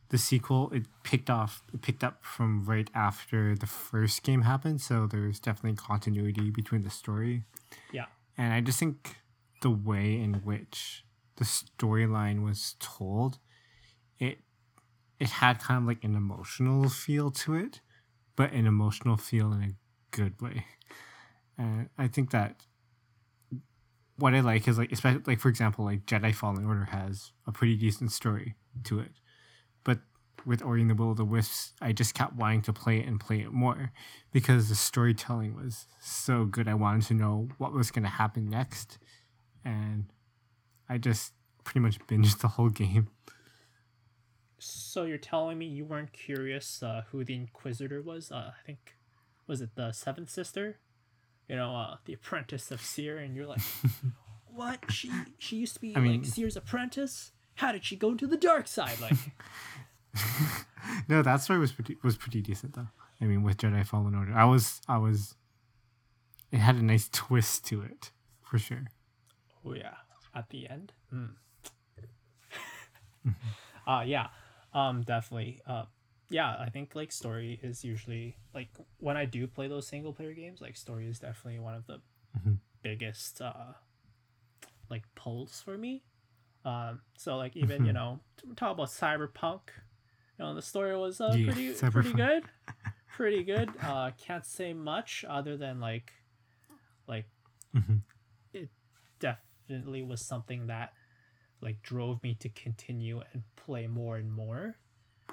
the 0.10 0.18
sequel 0.18 0.70
it 0.74 0.84
picked 1.04 1.30
off 1.30 1.64
it 1.74 1.82
picked 1.82 2.04
up 2.04 2.24
from 2.24 2.64
right 2.66 2.90
after 2.94 3.56
the 3.56 3.66
first 3.66 4.24
game 4.24 4.44
happened, 4.44 4.82
so 4.82 5.08
there's 5.08 5.40
definitely 5.40 5.76
continuity 5.76 6.50
between 6.50 6.84
the 6.84 6.90
story. 6.90 7.44
Yeah. 7.92 8.06
And 8.38 8.54
I 8.54 8.62
just 8.62 8.80
think 8.80 9.18
the 9.62 9.72
way 9.72 10.20
in 10.20 10.36
which 10.46 11.04
the 11.38 11.46
storyline 11.46 12.44
was 12.44 12.76
told, 12.80 13.40
it 14.20 14.40
it 15.20 15.30
had 15.30 15.60
kind 15.60 15.82
of 15.82 15.88
like 15.88 16.04
an 16.04 16.16
emotional 16.16 16.90
feel 16.90 17.32
to 17.32 17.56
it, 17.56 17.82
but 18.36 18.52
an 18.52 18.68
emotional 18.68 19.18
feel 19.18 19.52
in 19.52 19.62
a 19.62 19.74
good 20.12 20.40
way. 20.42 20.66
And 21.58 21.90
I 21.98 22.08
think 22.08 22.30
that 22.32 22.67
what 24.18 24.34
I 24.34 24.42
like 24.42 24.68
is 24.68 24.78
like 24.78 24.92
especially 24.92 25.22
like 25.26 25.40
for 25.40 25.50
example 25.50 25.86
like 25.86 26.06
Jedi 26.06 26.34
Fallen 26.34 26.66
Order 26.66 26.86
has 26.86 27.32
a 27.46 27.52
pretty 27.52 27.76
decent 27.76 28.12
story 28.12 28.56
to 28.86 29.00
it, 29.00 29.12
but 29.84 30.00
with 30.46 30.64
Ori 30.64 30.82
and 30.82 30.90
the 30.90 30.96
Will 30.96 31.12
of 31.12 31.18
the 31.18 31.26
Wisps, 31.26 31.74
I 31.82 31.92
just 31.92 32.14
kept 32.14 32.36
wanting 32.36 32.62
to 32.64 32.74
play 32.74 33.00
it 33.00 33.08
and 33.08 33.20
play 33.20 33.42
it 33.42 33.52
more 33.52 33.92
because 34.32 34.70
the 34.70 34.76
storytelling 34.76 35.56
was 35.56 35.88
so 36.00 36.46
good. 36.46 36.68
I 36.68 36.74
wanted 36.74 37.04
to 37.08 37.14
know 37.14 37.50
what 37.58 37.74
was 37.74 37.92
going 37.92 38.04
to 38.04 38.10
happen 38.10 38.50
next, 38.50 38.98
and 39.66 40.06
I 40.88 40.98
just 40.98 41.34
pretty 41.64 41.82
much 41.82 42.00
binged 42.08 42.38
the 42.42 42.48
whole 42.50 42.70
game. 42.70 43.10
So 44.60 45.04
you're 45.04 45.18
telling 45.18 45.58
me 45.60 45.66
you 45.66 45.86
weren't 45.86 46.14
curious 46.14 46.82
uh, 46.82 47.04
who 47.12 47.24
the 47.24 47.36
Inquisitor 47.36 48.02
was? 48.02 48.32
Uh, 48.32 48.52
I 48.58 48.66
think 48.66 48.96
was 49.46 49.62
it 49.62 49.76
the 49.76 49.92
Seventh 49.92 50.30
Sister? 50.30 50.80
You 51.48 51.56
know, 51.56 51.76
uh, 51.76 51.96
the 52.06 52.14
apprentice 52.14 52.72
of 52.72 52.82
Cere, 52.82 53.20
and 53.20 53.36
you're 53.36 53.46
like, 53.48 53.62
what? 54.54 54.80
She 54.92 55.10
she 55.40 55.56
used 55.58 55.76
to 55.76 55.80
be 55.82 55.96
I 55.96 56.00
mean- 56.00 56.22
like 56.24 56.26
Cere's 56.26 56.58
apprentice. 56.58 57.32
How 57.56 57.72
did 57.72 57.84
she 57.86 57.96
go 57.96 58.14
to 58.14 58.28
the 58.28 58.38
dark 58.38 58.68
side? 58.68 59.00
Like, 59.02 59.18
no, 61.08 61.22
that 61.24 61.42
story 61.42 61.58
was 61.60 61.72
pretty 61.72 61.98
was 62.04 62.16
pretty 62.18 62.42
decent 62.42 62.74
though. 62.76 62.88
I 63.20 63.26
mean, 63.26 63.42
with 63.44 63.58
Jedi 63.58 63.84
Fallen 63.86 64.14
Order, 64.14 64.34
I 64.34 64.46
was 64.46 64.82
I 64.88 64.98
was. 64.98 65.36
It 66.52 66.60
had 66.60 66.76
a 66.76 66.84
nice 66.84 67.10
twist 67.12 67.66
to 67.68 67.82
it, 67.82 68.12
for 68.44 68.58
sure. 68.60 68.86
oh 69.66 69.74
yeah, 69.74 69.96
at 70.36 70.50
the 70.50 70.70
end. 70.70 70.94
Mm. 71.14 71.32
uh 73.88 74.04
yeah, 74.06 74.28
um, 74.74 75.02
definitely. 75.02 75.62
Uh, 75.66 75.84
yeah, 76.30 76.56
I 76.60 76.70
think 76.70 76.96
like 76.96 77.12
story 77.12 77.60
is 77.64 77.84
usually 77.84 78.38
like 78.54 78.70
when 79.00 79.18
I 79.18 79.26
do 79.26 79.48
play 79.48 79.68
those 79.68 79.88
single 79.88 80.14
player 80.14 80.34
games, 80.34 80.62
like 80.62 80.76
story 80.78 81.08
is 81.08 81.20
definitely 81.20 81.60
one 81.60 81.74
of 81.76 81.86
the 81.88 82.02
Mhm. 82.38 82.58
biggest 82.82 83.42
uh 83.42 83.74
like 84.90 85.04
pulls 85.16 85.62
for 85.62 85.78
me. 85.78 86.04
Um, 86.66 87.02
so 87.18 87.38
like 87.38 87.56
even 87.56 87.86
you 87.86 87.94
know 87.94 88.20
t- 88.38 88.48
talk 88.56 88.74
about 88.74 88.88
cyberpunk, 88.88 89.62
you 90.38 90.46
know 90.46 90.54
the 90.54 90.62
story 90.62 90.96
was 90.98 91.22
uh, 91.22 91.34
Yeah, 91.38 91.46
pretty 91.54 91.74
pretty 91.92 92.14
good, 92.14 92.44
pretty 93.16 93.44
good. 93.44 93.70
Uh, 93.82 94.12
can't 94.18 94.46
say 94.46 94.74
much 94.74 95.24
other 95.28 95.56
than 95.58 95.80
like 95.80 96.12
like 97.08 97.26
Mhm. 97.74 98.02
it 98.54 98.70
definitely 99.20 100.02
was 100.02 100.22
something 100.22 100.68
that 100.68 100.94
like 101.62 101.82
drove 101.82 102.22
me 102.24 102.36
to 102.36 102.50
continue 102.50 103.22
and 103.34 103.44
play 103.56 103.88
more 103.88 104.18
and 104.18 104.32
more 104.32 104.76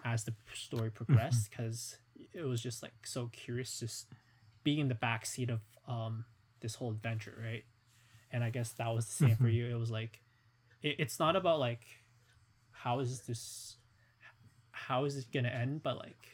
as 0.05 0.25
the 0.25 0.35
story 0.55 0.91
progressed 0.91 1.51
because 1.51 1.97
it 2.33 2.43
was 2.43 2.61
just 2.63 2.83
like 2.83 2.93
so 3.05 3.29
curious 3.33 3.81
just 3.81 4.07
being 4.63 4.79
in 4.79 4.89
the 4.89 4.95
backseat 4.95 5.51
of 5.51 5.61
um 5.89 6.25
this 6.61 6.75
whole 6.77 6.91
adventure 6.91 7.35
right 7.43 7.65
and 8.33 8.43
i 8.43 8.51
guess 8.51 8.71
that 8.73 8.89
was 8.95 9.07
the 9.07 9.13
same 9.13 9.37
for 9.37 9.45
Mhm. 9.45 9.55
you 9.55 9.67
it 9.67 9.79
was 9.79 9.91
like 9.91 10.21
it, 10.83 10.97
it's 10.99 11.19
not 11.19 11.37
about 11.37 11.59
like 11.61 11.85
how 12.71 13.01
is 13.01 13.21
this 13.23 13.77
how 14.73 15.05
is 15.05 15.17
it 15.17 15.27
gonna 15.33 15.49
end 15.49 15.83
but 15.83 15.97
like 15.99 16.29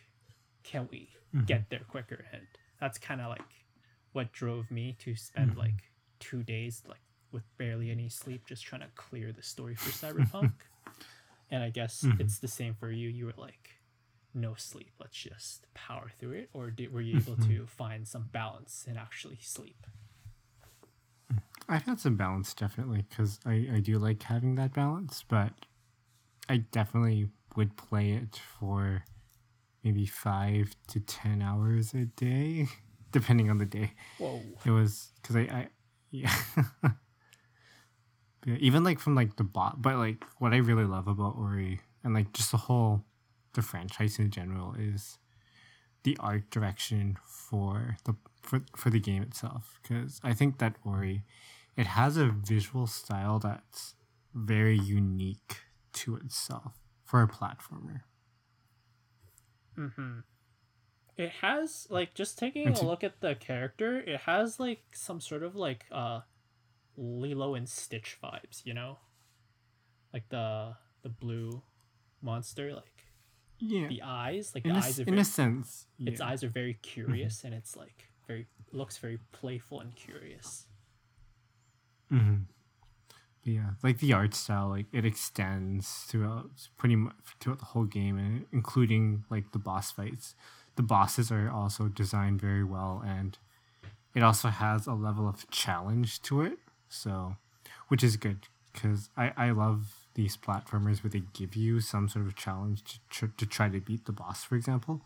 can 0.62 0.88
we 0.90 1.10
Mhm. 1.34 1.46
get 1.46 1.68
there 1.70 1.84
quicker 1.88 2.24
and 2.32 2.46
that's 2.80 2.98
kind 2.98 3.20
of 3.20 3.28
like 3.28 3.64
what 4.12 4.32
drove 4.32 4.70
me 4.70 4.96
to 5.00 5.14
spend 5.14 5.52
Mhm. 5.52 5.58
like 5.58 5.92
two 6.18 6.42
days 6.42 6.82
like 6.88 7.00
with 7.32 7.44
barely 7.58 7.90
any 7.90 8.08
sleep 8.08 8.44
just 8.46 8.64
trying 8.64 8.80
to 8.80 8.88
clear 8.96 9.32
the 9.32 9.42
story 9.42 9.74
for 9.74 9.90
cyberpunk 10.06 10.52
and 11.50 11.62
i 11.62 11.70
guess 11.70 12.02
Mhm. 12.04 12.20
it's 12.20 12.38
the 12.38 12.48
same 12.48 12.74
for 12.74 12.90
you 12.90 13.08
you 13.08 13.26
were 13.26 13.34
like 13.36 13.70
no 14.34 14.54
sleep 14.54 14.92
let's 15.00 15.16
just 15.16 15.66
power 15.74 16.10
through 16.18 16.32
it 16.32 16.50
or 16.52 16.70
did, 16.70 16.92
were 16.92 17.00
you 17.00 17.16
able 17.18 17.36
Mhm. 17.36 17.46
to 17.46 17.66
find 17.66 18.06
some 18.06 18.28
balance 18.32 18.84
and 18.88 18.96
actually 18.98 19.38
sleep 19.40 19.86
I've 21.68 21.82
had 21.84 22.00
some 22.00 22.16
balance 22.16 22.52
definitely 22.54 23.04
because 23.08 23.38
I, 23.46 23.68
I 23.74 23.80
do 23.80 23.98
like 23.98 24.22
having 24.24 24.56
that 24.56 24.72
balance, 24.72 25.24
but 25.28 25.52
I 26.48 26.58
definitely 26.58 27.28
would 27.54 27.76
play 27.76 28.10
it 28.10 28.40
for 28.58 29.04
maybe 29.84 30.04
five 30.04 30.74
to 30.88 30.98
ten 31.00 31.40
hours 31.42 31.94
a 31.94 32.06
day, 32.06 32.66
depending 33.12 33.50
on 33.50 33.58
the 33.58 33.66
day. 33.66 33.92
whoa 34.18 34.42
It 34.64 34.70
was 34.70 35.12
because 35.22 35.36
I, 35.36 35.40
I 35.42 35.68
yeah. 36.10 36.34
yeah, 38.46 38.56
even 38.58 38.84
like 38.84 38.98
from 38.98 39.14
like 39.14 39.36
the 39.36 39.44
bot, 39.44 39.82
but 39.82 39.96
like 39.96 40.24
what 40.38 40.52
I 40.52 40.58
really 40.58 40.84
love 40.84 41.08
about 41.08 41.36
Ori 41.36 41.80
and 42.02 42.14
like 42.14 42.32
just 42.32 42.50
the 42.50 42.56
whole 42.56 43.04
the 43.54 43.62
franchise 43.62 44.18
in 44.18 44.30
general 44.30 44.74
is 44.78 45.18
the 46.04 46.16
art 46.20 46.48
direction 46.50 47.18
for 47.24 47.96
the 48.04 48.14
for, 48.42 48.62
for 48.76 48.90
the 48.90 49.00
game 49.00 49.22
itself 49.22 49.78
because 49.82 50.20
I 50.24 50.32
think 50.32 50.58
that 50.58 50.76
Ori 50.84 51.24
it 51.76 51.86
has 51.86 52.16
a 52.16 52.26
visual 52.26 52.86
style 52.86 53.38
that's 53.38 53.94
very 54.34 54.78
unique 54.78 55.56
to 55.92 56.16
itself 56.16 56.78
for 57.04 57.22
a 57.22 57.28
platformer. 57.28 58.02
Mm-hmm. 59.78 60.20
It 61.16 61.30
has 61.42 61.86
like 61.90 62.14
just 62.14 62.38
taking 62.38 62.68
a 62.68 62.82
look 62.82 63.04
at 63.04 63.20
the 63.20 63.34
character, 63.34 63.98
it 63.98 64.20
has 64.20 64.58
like 64.58 64.82
some 64.92 65.20
sort 65.20 65.42
of 65.42 65.54
like 65.54 65.84
uh 65.92 66.20
Lilo 67.00 67.54
and 67.54 67.66
Stitch 67.68 68.18
vibes, 68.22 68.64
you 68.64 68.74
know? 68.74 68.98
Like 70.12 70.28
the 70.28 70.74
the 71.02 71.08
blue 71.08 71.62
monster, 72.20 72.74
like 72.74 73.06
Yeah, 73.58 73.88
the 73.88 74.02
eyes, 74.02 74.52
like 74.54 74.64
in 74.64 74.74
the 74.74 74.78
a, 74.78 74.82
eyes 74.82 74.98
are 75.00 75.04
in 75.04 75.14
very, 75.14 75.20
a 75.20 75.24
sense, 75.24 75.86
its 75.98 76.20
eyes 76.20 76.44
are 76.44 76.48
very 76.48 76.74
curious 76.82 77.42
and 77.44 77.54
it's 77.54 77.74
like 77.76 78.08
very 78.26 78.46
looks 78.72 78.98
very 78.98 79.18
playful 79.32 79.80
and 79.80 79.94
curious. 79.96 80.66
Mm-hmm. 82.12 82.42
Yeah, 83.44 83.70
like 83.82 83.98
the 84.00 84.12
art 84.12 84.34
style, 84.34 84.68
like 84.68 84.86
it 84.92 85.06
extends 85.06 85.88
throughout 86.08 86.50
pretty 86.76 86.96
much 86.96 87.14
throughout 87.40 87.60
the 87.60 87.64
whole 87.66 87.84
game, 87.84 88.18
and 88.18 88.44
including 88.52 89.24
like 89.30 89.52
the 89.52 89.58
boss 89.58 89.90
fights. 89.90 90.34
The 90.76 90.82
bosses 90.82 91.30
are 91.32 91.50
also 91.50 91.88
designed 91.88 92.40
very 92.40 92.64
well, 92.64 93.02
and 93.06 93.38
it 94.14 94.22
also 94.22 94.48
has 94.48 94.86
a 94.86 94.92
level 94.92 95.26
of 95.28 95.48
challenge 95.50 96.20
to 96.22 96.42
it. 96.42 96.58
So, 96.90 97.36
which 97.88 98.04
is 98.04 98.16
good 98.18 98.40
because 98.72 99.08
I 99.16 99.32
I 99.36 99.50
love 99.52 100.06
these 100.14 100.36
platformers 100.36 101.02
where 101.02 101.10
they 101.10 101.22
give 101.32 101.56
you 101.56 101.80
some 101.80 102.08
sort 102.08 102.26
of 102.26 102.34
challenge 102.36 102.84
to 102.84 102.98
tr- 103.08 103.34
to 103.38 103.46
try 103.46 103.68
to 103.70 103.80
beat 103.80 104.04
the 104.04 104.12
boss, 104.12 104.44
for 104.44 104.56
example. 104.56 105.00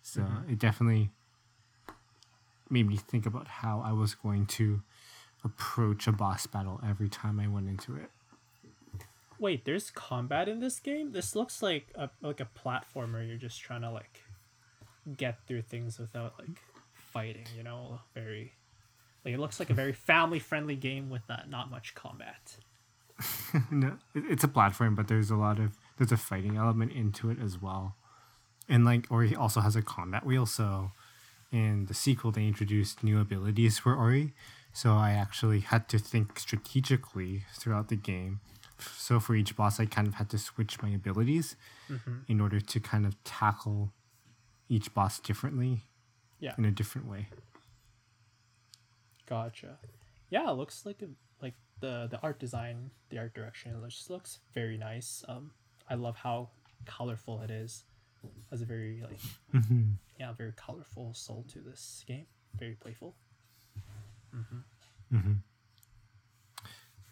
So 0.00 0.22
Mhm. 0.22 0.52
it 0.52 0.58
definitely 0.58 1.10
made 2.70 2.86
me 2.86 2.96
think 2.96 3.26
about 3.26 3.48
how 3.48 3.80
I 3.80 3.92
was 3.92 4.14
going 4.14 4.46
to 4.46 4.82
approach 5.42 6.06
a 6.06 6.12
boss 6.12 6.46
battle 6.46 6.80
every 6.86 7.08
time 7.08 7.38
I 7.38 7.46
went 7.48 7.68
into 7.68 7.96
it. 7.96 8.10
Wait, 9.38 9.64
there's 9.64 9.90
combat 9.90 10.48
in 10.48 10.60
this 10.60 10.78
game? 10.78 11.12
This 11.12 11.34
looks 11.34 11.60
like 11.62 11.88
a 11.96 12.08
like 12.22 12.40
a 12.40 12.46
platformer 12.56 13.26
you're 13.26 13.36
just 13.36 13.60
trying 13.60 13.82
to 13.82 13.90
like 13.90 14.22
get 15.16 15.44
through 15.46 15.62
things 15.62 15.98
without 15.98 16.38
like 16.38 16.62
fighting, 16.94 17.46
you 17.56 17.62
know? 17.62 18.00
Very 18.14 18.54
like 19.24 19.34
it 19.34 19.40
looks 19.40 19.58
like 19.58 19.70
a 19.70 19.74
very 19.74 19.92
family 19.92 20.38
friendly 20.38 20.76
game 20.76 21.10
with 21.10 21.22
uh, 21.30 21.38
not 21.48 21.70
much 21.70 21.94
combat. 21.94 22.56
no, 23.70 23.96
it's 24.14 24.44
a 24.44 24.48
platform, 24.48 24.94
but 24.94 25.08
there's 25.08 25.30
a 25.30 25.36
lot 25.36 25.58
of 25.58 25.76
there's 25.98 26.12
a 26.12 26.16
fighting 26.16 26.56
element 26.56 26.92
into 26.92 27.30
it 27.30 27.38
as 27.40 27.60
well, 27.62 27.94
and 28.68 28.84
like 28.84 29.06
Ori 29.10 29.34
also 29.34 29.60
has 29.60 29.76
a 29.76 29.82
combat 29.82 30.26
wheel. 30.26 30.46
So, 30.46 30.90
in 31.52 31.86
the 31.86 31.94
sequel, 31.94 32.32
they 32.32 32.46
introduced 32.46 33.04
new 33.04 33.20
abilities 33.20 33.78
for 33.78 33.94
Ori. 33.94 34.32
So 34.76 34.94
I 34.94 35.12
actually 35.12 35.60
had 35.60 35.88
to 35.90 35.98
think 36.00 36.36
strategically 36.40 37.44
throughout 37.56 37.88
the 37.90 37.94
game. 37.96 38.40
So 38.96 39.20
for 39.20 39.36
each 39.36 39.54
boss, 39.54 39.78
I 39.78 39.86
kind 39.86 40.08
of 40.08 40.14
had 40.14 40.28
to 40.30 40.38
switch 40.38 40.82
my 40.82 40.88
abilities 40.90 41.54
Mm-hmm. 41.88 42.20
in 42.28 42.40
order 42.40 42.60
to 42.60 42.80
kind 42.80 43.04
of 43.06 43.22
tackle 43.24 43.92
each 44.70 44.92
boss 44.94 45.20
differently 45.20 45.82
Yeah. 46.40 46.54
in 46.58 46.64
a 46.64 46.70
different 46.72 47.06
way. 47.06 47.28
Gotcha. 49.26 49.78
Yeah, 50.30 50.50
it 50.50 50.54
looks 50.54 50.84
like 50.86 51.02
a, 51.02 51.06
like 51.42 51.54
the 51.80 52.08
the 52.10 52.20
art 52.22 52.38
design, 52.38 52.90
the 53.10 53.18
art 53.18 53.34
direction, 53.34 53.72
it 53.72 53.88
just 53.88 54.10
looks 54.10 54.38
very 54.52 54.76
nice. 54.76 55.24
Um, 55.28 55.50
I 55.88 55.94
love 55.94 56.16
how 56.16 56.50
colorful 56.86 57.40
it 57.42 57.50
is. 57.50 57.84
Has 58.50 58.62
a 58.62 58.64
very 58.64 59.02
like 59.02 59.18
Mm-hmm. 59.54 59.82
yeah, 60.18 60.32
very 60.32 60.52
colorful 60.56 61.12
soul 61.14 61.44
to 61.52 61.60
this 61.60 62.04
game. 62.06 62.26
Very 62.58 62.74
playful. 62.74 63.14
Mm-hmm. 64.34 65.32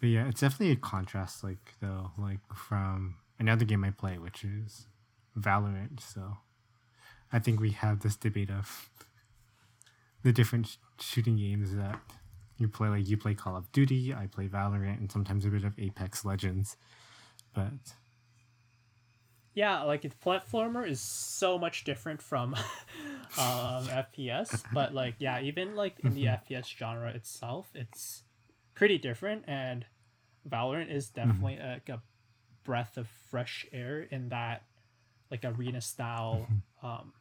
But 0.00 0.09
yeah, 0.09 0.26
it's 0.26 0.40
definitely 0.40 0.73
a 0.73 0.76
contrast, 0.76 1.45
like 1.45 1.75
though, 1.81 2.11
like 2.19 2.40
from 2.54 3.16
another 3.38 3.64
game 3.64 3.85
I 3.85 3.90
play, 3.90 4.19
which 4.19 4.42
is 4.45 4.87
Valorant. 5.38 6.00
So 6.00 6.38
I 7.33 7.38
think 7.38 7.61
we 7.61 7.71
have 7.71 8.00
this 8.00 8.16
debate 8.16 8.50
of 8.50 8.88
the 10.25 10.33
different 10.33 10.76
shooting 11.03 11.37
games 11.37 11.75
that 11.75 11.99
You 12.59 12.69
play 12.69 12.89
like 12.89 13.09
you 13.09 13.17
play 13.17 13.35
Call 13.35 13.57
of 13.57 13.71
Duty, 13.73 14.15
I 14.15 14.27
play 14.27 14.47
Valorant, 14.49 14.99
and 14.99 15.11
sometimes 15.11 15.45
a 15.45 15.49
bit 15.49 15.65
of 15.65 15.79
Apex 15.79 16.25
Legends. 16.25 16.77
But 17.55 17.73
yeah, 19.55 19.83
like 19.83 20.05
its 20.05 20.15
platformer 20.25 20.89
is 20.89 21.01
so 21.01 21.59
much 21.59 21.85
different 21.85 22.23
from 22.23 22.55
um, 23.37 23.89
FPS, 23.89 24.65
but 24.73 24.95
like 24.95 25.17
yeah, 25.19 25.41
even 25.41 25.77
like 25.77 25.99
in 26.01 26.15
the. 26.15 26.25
FPS 26.27 26.67
genre 26.77 27.11
itself, 27.11 27.71
it's 27.75 28.23
pretty 28.75 28.99
different. 28.99 29.45
And 29.47 29.85
Valorant 30.49 30.91
is 30.91 31.09
Mm-hmm. 31.25 31.45
definitely 31.45 31.59
like 31.63 31.89
a 31.89 32.01
breath 32.65 32.97
of 32.97 33.09
fresh 33.31 33.67
air 33.73 34.03
in 34.11 34.29
that 34.31 34.63
like 35.31 35.45
arena 35.45 35.81
style 35.81 36.49
Mm-hmm. 36.83 36.87
um, 36.87 37.13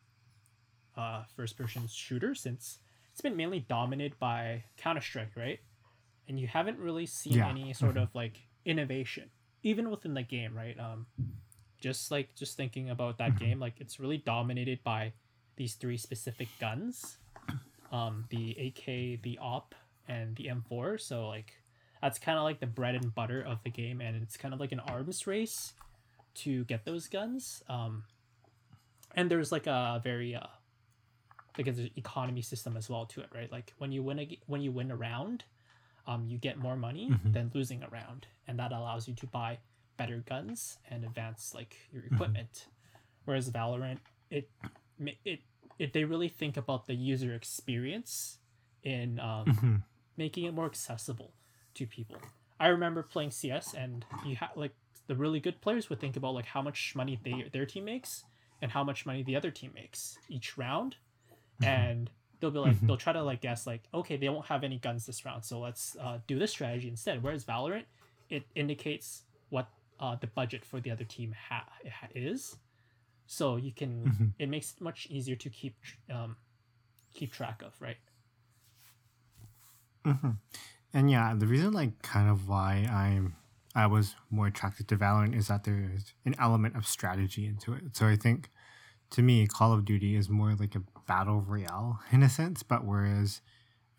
uh, 0.97 1.23
first 1.35 1.57
person 1.57 1.83
shooter 1.91 2.35
since 2.35 2.79
it's 3.11 3.21
been 3.21 3.35
mainly 3.35 3.59
dominated 3.59 4.17
by 4.19 4.63
Counter 4.77 5.01
Strike, 5.01 5.35
right? 5.35 5.59
And 6.27 6.39
you 6.39 6.47
haven't 6.47 6.79
really 6.79 7.05
seen 7.05 7.33
Yeah. 7.33 7.49
any 7.49 7.73
sort 7.73 7.97
of 7.97 8.13
like 8.15 8.39
innovation, 8.65 9.29
even 9.63 9.89
within 9.89 10.13
the 10.13 10.23
game, 10.23 10.55
right? 10.55 10.79
Um, 10.79 11.07
just 11.79 12.11
like 12.11 12.35
just 12.35 12.55
thinking 12.55 12.89
about 12.89 13.17
that 13.17 13.37
game, 13.39 13.59
like 13.59 13.81
it's 13.81 13.99
really 13.99 14.17
dominated 14.17 14.83
by 14.83 15.13
these 15.57 15.75
three 15.75 15.97
specific 15.97 16.47
guns, 16.59 17.17
um, 17.91 18.25
the 18.29 18.51
AK, 18.51 19.21
the 19.21 19.37
AWP, 19.41 19.73
and 20.07 20.35
the 20.37 20.45
M4. 20.47 20.99
So 21.01 21.27
like 21.27 21.53
that's 22.01 22.17
kind 22.19 22.37
of 22.37 22.43
like 22.43 22.59
the 22.59 22.67
bread 22.67 22.95
and 22.95 23.13
butter 23.13 23.41
of 23.41 23.61
the 23.63 23.69
game, 23.69 23.99
and 24.01 24.21
it's 24.23 24.37
kind 24.37 24.53
of 24.53 24.59
like 24.59 24.71
an 24.71 24.79
arms 24.79 25.27
race 25.27 25.73
to 26.35 26.63
get 26.65 26.85
those 26.85 27.07
guns. 27.07 27.61
Um, 27.67 28.05
and 29.15 29.29
there's 29.29 29.51
like 29.51 29.67
a 29.67 29.99
very 30.03 30.33
uh, 30.35 30.47
like 31.57 31.67
an 31.67 31.89
economy 31.95 32.41
system 32.41 32.77
as 32.77 32.89
well 32.89 33.05
to 33.07 33.21
it, 33.21 33.29
right? 33.33 33.51
Like 33.51 33.73
when 33.77 33.91
you 33.91 34.03
win 34.03 34.19
a 34.19 34.39
when 34.47 34.61
you 34.61 34.71
win 34.71 34.91
a 34.91 34.95
round, 34.95 35.43
um, 36.07 36.25
you 36.25 36.37
get 36.37 36.57
more 36.57 36.75
money 36.75 37.09
Mhm. 37.11 37.33
than 37.33 37.51
losing 37.53 37.83
a 37.83 37.89
round, 37.89 38.27
and 38.47 38.57
that 38.59 38.71
allows 38.71 39.07
you 39.07 39.13
to 39.15 39.27
buy 39.27 39.59
better 39.97 40.19
guns 40.27 40.79
and 40.89 41.03
advance 41.03 41.53
like 41.53 41.77
your 41.91 42.03
equipment. 42.05 42.67
Whereas 43.25 43.49
Valorant, 43.49 43.99
it 44.29 44.49
it 45.25 45.41
it 45.77 45.93
they 45.93 46.03
really 46.05 46.29
think 46.29 46.57
about 46.57 46.85
the 46.87 46.95
user 46.95 47.33
experience 47.33 48.39
in 48.83 49.19
um, 49.19 49.47
Mhm. 49.47 49.83
making 50.17 50.45
it 50.45 50.53
more 50.53 50.65
accessible 50.65 51.33
to 51.75 51.85
people. 51.85 52.17
I 52.59 52.67
remember 52.67 53.03
playing 53.03 53.31
CS, 53.31 53.73
and 53.73 54.05
you 54.25 54.35
have 54.37 54.51
like 54.55 54.73
the 55.07 55.15
really 55.15 55.39
good 55.39 55.61
players 55.61 55.89
would 55.89 55.99
think 55.99 56.15
about 56.15 56.33
like 56.33 56.45
how 56.45 56.61
much 56.61 56.95
money 56.95 57.19
they 57.23 57.49
their 57.51 57.65
team 57.65 57.85
makes 57.85 58.23
and 58.61 58.71
how 58.71 58.83
much 58.83 59.05
money 59.05 59.23
the 59.23 59.35
other 59.35 59.51
team 59.51 59.71
makes 59.73 60.17
each 60.29 60.57
round, 60.57 60.95
and 61.63 62.09
they'll 62.39 62.51
be 62.51 62.59
like 62.59 62.75
Mhm. 62.77 62.87
they'll 62.87 62.97
try 62.97 63.13
to 63.13 63.21
like 63.23 63.41
guess 63.41 63.67
like 63.67 63.83
okay 63.93 64.17
they 64.17 64.29
won't 64.29 64.45
have 64.47 64.63
any 64.63 64.77
guns 64.77 65.05
this 65.05 65.23
round, 65.25 65.43
so 65.45 65.59
let's 65.59 65.95
uh, 65.99 66.19
do 66.27 66.37
this 66.39 66.51
strategy 66.51 66.87
instead. 66.87 67.21
Whereas 67.23 67.43
Valorant, 67.45 67.85
it 68.29 68.43
indicates 68.55 69.23
what 69.49 69.67
uh, 69.99 70.15
the 70.15 70.27
budget 70.27 70.65
for 70.65 70.79
the 70.79 70.89
other 70.91 71.03
team 71.03 71.35
ha- 71.49 71.67
is, 72.15 72.57
so 73.27 73.55
you 73.57 73.71
can 73.71 74.09
Mhm. 74.09 74.33
it 74.39 74.49
makes 74.49 74.73
it 74.73 74.81
much 74.81 75.07
easier 75.09 75.35
to 75.35 75.49
keep 75.49 75.75
um, 76.09 76.35
keep 77.13 77.31
track 77.31 77.61
of, 77.61 77.73
right? 77.81 77.97
Mhm. 80.05 80.37
And 80.93 81.09
yeah, 81.11 81.33
the 81.35 81.47
reason 81.47 81.71
like 81.73 82.01
kind 82.01 82.29
of 82.29 82.47
why 82.47 82.87
I'm 82.89 83.35
I 83.73 83.87
was 83.87 84.15
more 84.29 84.47
attracted 84.47 84.87
to 84.89 84.97
Valorant 84.97 85.33
is 85.35 85.47
that 85.47 85.63
there's 85.63 86.13
an 86.25 86.35
element 86.37 86.75
of 86.75 86.85
strategy 86.85 87.45
into 87.45 87.71
it. 87.73 87.95
So 87.95 88.07
I 88.07 88.17
think 88.17 88.49
to 89.11 89.21
me, 89.21 89.47
Call 89.47 89.71
of 89.73 89.85
Duty 89.85 90.15
is 90.15 90.29
more 90.29 90.53
like 90.55 90.75
a 90.75 90.81
battle 91.07 91.41
royale 91.41 91.99
in 92.11 92.23
a 92.23 92.29
sense, 92.29 92.63
but 92.63 92.85
whereas 92.85 93.41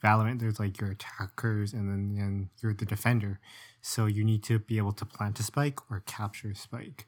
Valorant, 0.02 0.40
there's 0.40 0.58
like 0.58 0.80
your 0.80 0.90
attackers 0.90 1.72
and 1.72 1.88
then 1.88 2.22
and 2.22 2.48
you're 2.60 2.74
the 2.74 2.84
defender. 2.84 3.38
So 3.80 4.06
you 4.06 4.24
need 4.24 4.42
to 4.44 4.58
be 4.58 4.78
able 4.78 4.92
to 4.92 5.04
plant 5.04 5.38
a 5.40 5.42
spike 5.42 5.78
or 5.90 6.02
capture 6.06 6.50
a 6.50 6.56
spike. 6.56 7.06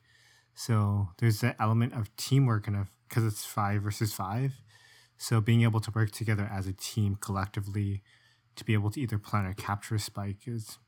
So 0.55 1.09
there's 1.19 1.41
that 1.41 1.57
element 1.59 1.95
of 1.95 2.15
teamwork 2.17 2.69
and 2.69 2.77
of 2.77 2.91
because 3.09 3.25
it's 3.25 3.45
five 3.45 3.83
versus 3.83 4.13
five. 4.13 4.55
So 5.17 5.41
being 5.41 5.63
able 5.63 5.81
to 5.81 5.91
work 5.91 6.11
together 6.11 6.49
as 6.53 6.67
a 6.67 6.73
team 6.73 7.17
collectively 7.21 8.03
to 8.57 8.65
be 8.65 8.75
able 8.75 8.91
to 8.91 9.01
either 9.01 9.19
plant 9.19 9.49
or 9.49 9.55
capture 9.55 9.97
a 9.97 9.99
spike 9.99 10.47
is 10.47 10.79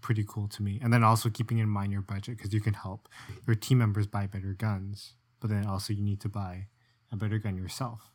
pretty 0.00 0.24
cool 0.26 0.48
to 0.48 0.62
me. 0.62 0.78
And 0.82 0.92
then 0.92 1.04
also 1.04 1.30
keeping 1.30 1.58
in 1.58 1.68
mind 1.68 1.92
your 1.92 2.02
budget 2.02 2.36
because 2.36 2.52
you 2.52 2.60
can 2.60 2.74
help 2.74 3.08
your 3.46 3.56
team 3.56 3.78
members 3.78 4.06
buy 4.06 4.26
better 4.26 4.52
guns, 4.52 5.14
but 5.40 5.48
then 5.50 5.66
also 5.66 5.92
you 5.92 6.02
need 6.02 6.20
to 6.20 6.28
buy 6.28 6.66
a 7.10 7.16
better 7.16 7.38
gun 7.38 7.56
yourself. 7.56 8.10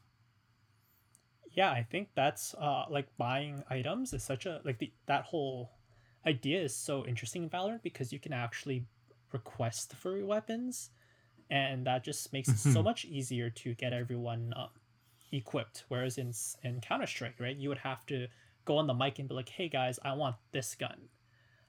Yeah 1.53 1.71
i 1.71 1.83
think 1.83 2.09
that's 2.15 2.53
uh 2.55 2.85
like 2.89 3.07
buying 3.17 3.63
items 3.69 4.13
is 4.13 4.23
such 4.23 4.45
a 4.45 4.61
like 4.63 4.79
the 4.79 4.91
that 5.05 5.23
whole 5.25 5.71
idea 6.25 6.61
is 6.61 6.75
so 6.75 7.05
interesting 7.05 7.43
in 7.43 7.49
valorant 7.49 7.81
because 7.83 8.13
you 8.13 8.19
can 8.19 8.33
actually 8.33 8.85
request 9.31 9.93
for 9.95 10.23
weapons 10.25 10.89
and 11.49 11.85
that 11.85 12.03
just 12.03 12.31
makes 12.33 12.49
it 12.49 12.57
so 12.59 12.81
Mhm. 12.81 12.83
much 12.83 13.05
easier 13.05 13.49
to 13.49 13.73
get 13.75 13.93
everyone 13.93 14.53
uh, 14.55 14.67
equipped 15.31 15.85
whereas 15.89 16.17
in 16.17 16.31
in 16.63 16.79
counter-strike 16.81 17.35
right 17.39 17.57
you 17.57 17.69
would 17.69 17.79
have 17.79 18.05
to 18.05 18.27
go 18.65 18.77
on 18.77 18.87
the 18.87 18.93
mic 18.93 19.19
and 19.19 19.27
be 19.27 19.35
like 19.35 19.49
hey 19.49 19.67
guys 19.67 19.99
i 20.05 20.13
want 20.13 20.35
this 20.51 20.75
gun 20.75 21.09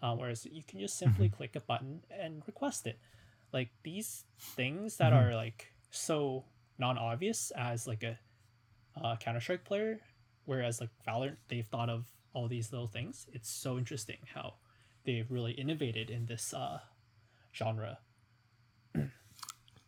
uh, 0.02 0.14
whereas 0.14 0.46
you 0.50 0.62
can 0.66 0.80
just 0.80 0.98
simply 0.98 1.28
click 1.28 1.56
a 1.56 1.60
button 1.60 2.02
and 2.10 2.42
request 2.46 2.86
it 2.86 2.98
like 3.52 3.70
these 3.82 4.24
things 4.38 4.96
that 4.98 5.12
Mhm. 5.12 5.14
are 5.14 5.34
like 5.34 5.72
so 5.90 6.44
non-obvious 6.78 7.50
as 7.56 7.86
like 7.86 8.02
a 8.02 8.18
uh, 9.02 9.16
Counter 9.16 9.40
Strike 9.40 9.64
player, 9.64 10.00
whereas 10.44 10.80
like 10.80 10.90
Valorant, 11.06 11.36
they've 11.48 11.66
thought 11.66 11.88
of 11.88 12.06
all 12.32 12.48
these 12.48 12.72
little 12.72 12.88
things. 12.88 13.26
It's 13.32 13.50
so 13.50 13.78
interesting 13.78 14.18
how 14.34 14.54
they've 15.04 15.30
really 15.30 15.52
innovated 15.52 16.10
in 16.10 16.26
this 16.26 16.52
uh, 16.52 16.78
genre. 17.54 17.98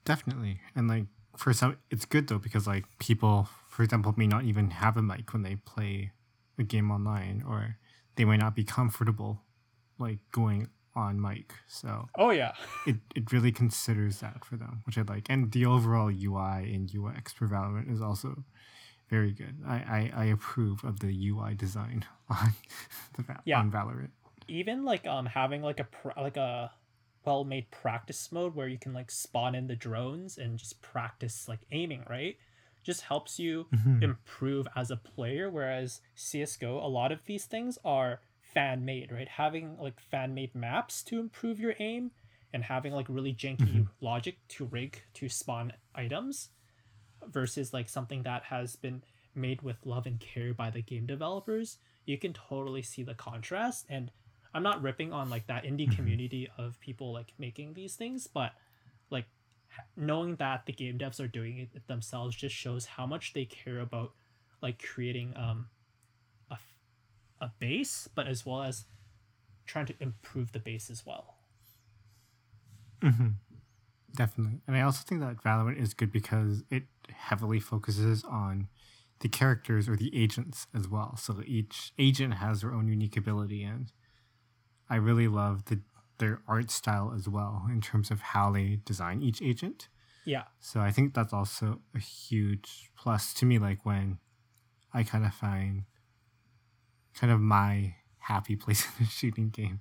Definitely. 0.04 0.60
And 0.74 0.88
like 0.88 1.06
for 1.36 1.52
some 1.52 1.76
it's 1.90 2.06
good 2.06 2.28
though 2.28 2.38
because 2.38 2.66
like 2.66 2.84
people 2.98 3.48
for 3.68 3.82
example 3.82 4.14
may 4.16 4.26
not 4.26 4.44
even 4.44 4.70
have 4.70 4.96
a 4.96 5.02
mic 5.02 5.32
when 5.34 5.42
they 5.42 5.56
play 5.56 6.12
a 6.58 6.62
game 6.62 6.90
online 6.90 7.44
or 7.46 7.76
they 8.14 8.24
might 8.24 8.38
not 8.38 8.54
be 8.54 8.64
comfortable 8.64 9.42
like 9.98 10.18
going 10.32 10.68
on 10.94 11.20
mic. 11.20 11.52
So 11.68 12.08
Oh 12.16 12.30
yeah, 12.30 12.52
it, 12.86 12.96
it 13.14 13.32
really 13.32 13.52
considers 13.52 14.20
that 14.20 14.44
for 14.44 14.56
them, 14.56 14.82
which 14.86 14.96
I 14.96 15.02
like. 15.02 15.26
And 15.28 15.52
the 15.52 15.66
overall 15.66 16.08
UI 16.08 16.72
and 16.72 16.90
UX 16.90 17.32
for 17.32 17.46
Valorant 17.48 17.92
is 17.92 18.00
also 18.00 18.44
very 19.08 19.32
good. 19.32 19.56
I, 19.66 19.76
I, 19.76 20.12
I 20.16 20.24
approve 20.26 20.82
of 20.84 21.00
the 21.00 21.28
UI 21.28 21.54
design 21.54 22.04
on 22.28 22.54
the 23.16 23.24
Yeah. 23.44 23.60
on 23.60 23.70
Valorant. 23.70 24.10
even 24.48 24.84
like 24.84 25.06
um 25.06 25.26
having 25.26 25.62
like 25.62 25.80
a 25.80 25.84
pr- 25.84 26.18
like 26.20 26.36
a 26.36 26.72
well 27.24 27.44
made 27.44 27.70
practice 27.70 28.30
mode 28.30 28.54
where 28.54 28.68
you 28.68 28.78
can 28.78 28.92
like 28.92 29.10
spawn 29.10 29.54
in 29.54 29.66
the 29.66 29.76
drones 29.76 30.38
and 30.38 30.58
just 30.58 30.80
practice 30.82 31.48
like 31.48 31.60
aiming 31.72 32.04
right 32.08 32.36
just 32.84 33.02
helps 33.02 33.38
you 33.40 33.66
Mhm. 33.74 34.00
improve 34.02 34.68
as 34.76 34.92
a 34.92 34.96
player 34.96 35.50
whereas 35.50 36.00
csgo 36.16 36.80
a 36.82 36.86
lot 36.86 37.10
of 37.10 37.24
these 37.24 37.44
things 37.44 37.78
are 37.84 38.20
fan 38.40 38.84
made 38.84 39.10
right 39.10 39.26
having 39.28 39.76
like 39.78 39.98
fan 39.98 40.34
made 40.34 40.54
maps 40.54 41.02
to 41.02 41.18
improve 41.18 41.58
your 41.58 41.74
aim 41.80 42.12
and 42.52 42.62
having 42.62 42.92
like 42.92 43.06
really 43.08 43.34
janky 43.34 43.88
logic 44.00 44.38
to 44.48 44.64
rig 44.66 45.02
to 45.14 45.28
spawn 45.28 45.72
items 45.96 46.50
versus 47.30 47.72
like 47.72 47.88
something 47.88 48.22
that 48.22 48.44
has 48.44 48.76
been 48.76 49.02
made 49.34 49.62
with 49.62 49.84
love 49.84 50.06
and 50.06 50.18
care 50.20 50.54
by 50.54 50.70
the 50.70 50.82
game 50.82 51.06
developers 51.06 51.78
you 52.06 52.16
can 52.16 52.32
totally 52.32 52.82
see 52.82 53.02
the 53.02 53.14
contrast 53.14 53.84
and 53.88 54.10
i'm 54.54 54.62
not 54.62 54.82
ripping 54.82 55.12
on 55.12 55.28
like 55.28 55.46
that 55.46 55.64
indie 55.64 55.94
community 55.94 56.48
of 56.56 56.80
people 56.80 57.12
like 57.12 57.32
making 57.38 57.74
these 57.74 57.94
things 57.94 58.26
but 58.26 58.52
like 59.10 59.26
knowing 59.96 60.36
that 60.36 60.64
the 60.66 60.72
game 60.72 60.98
devs 60.98 61.20
are 61.20 61.28
doing 61.28 61.58
it 61.58 61.86
themselves 61.86 62.34
just 62.34 62.54
shows 62.54 62.86
how 62.86 63.04
much 63.04 63.34
they 63.34 63.44
care 63.44 63.80
about 63.80 64.12
like 64.62 64.82
creating 64.82 65.34
um 65.36 65.66
a, 66.50 66.56
a 67.40 67.50
base 67.58 68.08
but 68.14 68.26
as 68.26 68.46
well 68.46 68.62
as 68.62 68.86
trying 69.66 69.86
to 69.86 69.94
improve 70.00 70.52
the 70.52 70.58
base 70.58 70.88
as 70.90 71.04
well. 71.04 71.34
Hmm 73.02 73.28
Definitely. 74.14 74.60
And 74.66 74.74
I 74.74 74.80
also 74.80 75.04
think 75.06 75.20
that 75.20 75.42
Valorant 75.42 75.78
is 75.78 75.92
good 75.92 76.10
because 76.10 76.64
it 76.70 76.84
heavily 77.10 77.60
focuses 77.60 78.24
on 78.24 78.68
the 79.20 79.28
characters 79.28 79.88
or 79.88 79.96
the 79.96 80.14
agents 80.14 80.66
as 80.74 80.88
well. 80.88 81.16
So 81.16 81.40
each 81.46 81.92
agent 81.98 82.34
has 82.34 82.60
their 82.60 82.72
own 82.72 82.88
unique 82.88 83.16
ability 83.16 83.62
and 83.64 83.90
I 84.90 84.96
really 84.96 85.28
love 85.28 85.64
the 85.66 85.80
their 86.18 86.40
art 86.48 86.70
style 86.70 87.12
as 87.14 87.28
well 87.28 87.66
in 87.70 87.80
terms 87.82 88.10
of 88.10 88.20
how 88.20 88.50
they 88.50 88.78
design 88.86 89.20
each 89.20 89.42
agent. 89.42 89.88
yeah 90.24 90.44
So 90.60 90.80
I 90.80 90.90
think 90.90 91.12
that's 91.12 91.32
also 91.32 91.80
a 91.94 91.98
huge 91.98 92.90
plus 92.96 93.34
to 93.34 93.44
me 93.46 93.58
like 93.58 93.84
when 93.84 94.18
I 94.94 95.02
kind 95.02 95.26
of 95.26 95.34
find 95.34 95.84
kind 97.14 97.32
of 97.32 97.40
my 97.40 97.96
happy 98.18 98.56
place 98.64 98.86
in 98.98 99.06
a 99.06 99.08
shooting 99.08 99.50
game. 99.50 99.80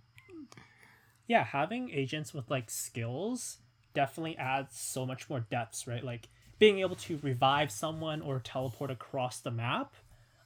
yeah 1.27 1.43
having 1.43 1.89
agents 1.91 2.33
with 2.33 2.49
like 2.49 2.69
skills 2.69 3.57
definitely 3.93 4.37
adds 4.37 4.77
so 4.77 5.05
much 5.05 5.29
more 5.29 5.39
depths 5.39 5.87
right 5.87 6.03
like 6.03 6.27
being 6.59 6.79
able 6.79 6.95
to 6.95 7.19
revive 7.21 7.71
someone 7.71 8.21
or 8.21 8.39
teleport 8.39 8.91
across 8.91 9.39
the 9.39 9.51
map 9.51 9.93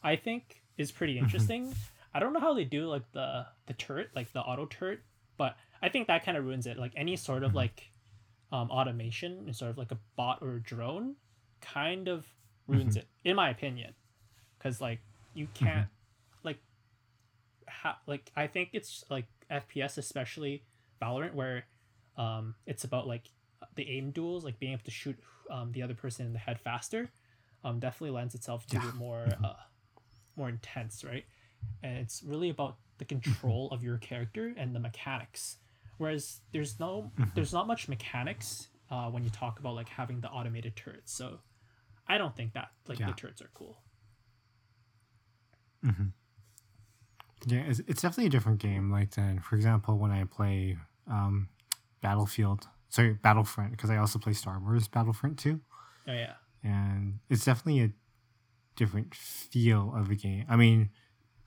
i 0.04 0.16
think 0.16 0.62
is 0.78 0.92
pretty 0.92 1.18
interesting 1.18 1.74
I 2.12 2.20
don't 2.20 2.34
know 2.34 2.40
how 2.40 2.56
they 2.56 2.64
do 2.64 2.88
like 2.88 3.04
the 3.12 3.46
the 3.68 3.74
turret, 3.74 4.10
like 4.16 4.34
the 4.34 4.40
auto 4.40 4.66
turret, 4.66 5.02
but 5.38 5.56
I 5.80 5.90
think 5.90 6.08
that 6.08 6.26
kind 6.26 6.38
of 6.38 6.44
ruins 6.44 6.66
it. 6.66 6.76
Like 6.78 6.92
any 6.96 7.16
sort 7.16 7.44
of 7.44 7.54
like 7.54 7.92
um, 8.52 8.72
automation, 8.72 9.54
sort 9.54 9.70
of 9.70 9.78
like 9.78 9.92
a 9.92 9.98
bot 10.16 10.40
or 10.42 10.56
a 10.56 10.60
drone, 10.60 11.16
kind 11.62 12.08
of 12.08 12.26
ruins 12.68 12.96
Mm-hmm. 12.96 13.02
it, 13.02 13.08
in 13.30 13.36
my 13.36 13.52
opinion. 13.52 13.94
Because 14.58 14.82
like 14.82 15.02
you 15.36 15.48
can't 15.54 15.86
like 16.44 16.58
ha- 17.68 18.00
like 18.08 18.32
I 18.36 18.48
think 18.48 18.70
it's 18.74 19.04
like 19.10 19.28
FPS, 19.52 20.00
especially 20.00 20.64
Valorant, 21.00 21.36
where 21.36 21.66
um, 22.18 22.56
it's 22.66 22.84
about 22.86 23.08
like 23.08 23.30
the 23.76 23.88
aim 23.88 24.10
duels, 24.10 24.44
like 24.44 24.60
being 24.60 24.74
able 24.74 24.84
to 24.86 24.92
shoot 24.92 25.18
um, 25.50 25.72
the 25.72 25.82
other 25.84 25.94
person 25.96 26.26
in 26.26 26.34
the 26.34 26.40
head 26.40 26.60
faster. 26.60 27.10
Um, 27.64 27.80
definitely 27.80 28.16
lends 28.16 28.36
itself 28.36 28.66
to 28.68 28.76
Yeah. 28.76 28.92
more 28.98 29.28
uh, 29.44 29.54
more 30.36 30.50
intense, 30.50 31.04
right? 31.04 31.26
And 31.84 31.98
it's 31.98 32.24
really 32.24 32.50
about 32.50 32.78
the 32.98 33.06
control 33.06 33.70
of 33.72 33.84
your 33.84 33.98
character 33.98 34.54
and 34.58 34.76
the 34.76 34.80
mechanics. 34.80 35.58
Whereas 35.98 36.40
there's 36.52 36.80
no 36.80 37.12
there's 37.36 37.54
not 37.54 37.68
much 37.68 37.88
mechanics 37.90 38.68
uh, 38.90 39.10
when 39.10 39.24
you 39.24 39.30
talk 39.30 39.60
about 39.60 39.76
like 39.76 39.90
having 39.90 40.22
the 40.22 40.30
automated 40.30 40.76
turrets. 40.76 41.14
So 41.14 41.40
I 42.08 42.18
don't 42.18 42.36
think 42.36 42.54
that 42.54 42.70
like 42.88 43.00
Yeah. 43.00 43.08
the 43.08 43.14
turrets 43.14 43.42
are 43.42 43.50
cool. 43.54 43.78
Yeah, 47.46 47.60
it's, 47.68 47.80
it's 47.88 48.02
definitely 48.02 48.26
a 48.28 48.30
different 48.30 48.60
game. 48.60 48.92
Like 48.92 49.12
then, 49.12 49.40
for 49.40 49.56
example, 49.56 49.98
when 49.98 50.12
I 50.12 50.26
play 50.26 50.78
um, 51.10 51.48
Battlefield, 52.02 52.68
sorry, 52.90 53.14
Battlefront, 53.14 53.72
because 53.72 53.90
I 53.90 53.98
also 53.98 54.20
play 54.20 54.34
Star 54.34 54.60
Wars 54.60 54.88
Battlefront 54.88 55.38
too, 55.40 55.62
Oh 56.08 56.14
yeah. 56.14 56.34
and 56.64 57.20
it's 57.30 57.46
definitely 57.46 57.82
a 57.84 57.92
different 58.76 59.14
feel 59.16 59.94
of 59.96 60.10
a 60.10 60.16
game. 60.16 60.46
I 60.50 60.56
mean, 60.56 60.90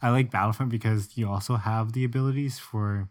I 0.00 0.11
like 0.11 0.31
Battlefront 0.31 0.70
because 0.70 1.16
you 1.16 1.28
also 1.28 1.57
have 1.57 1.92
the 1.92 2.05
abilities 2.05 2.59
for 2.59 3.09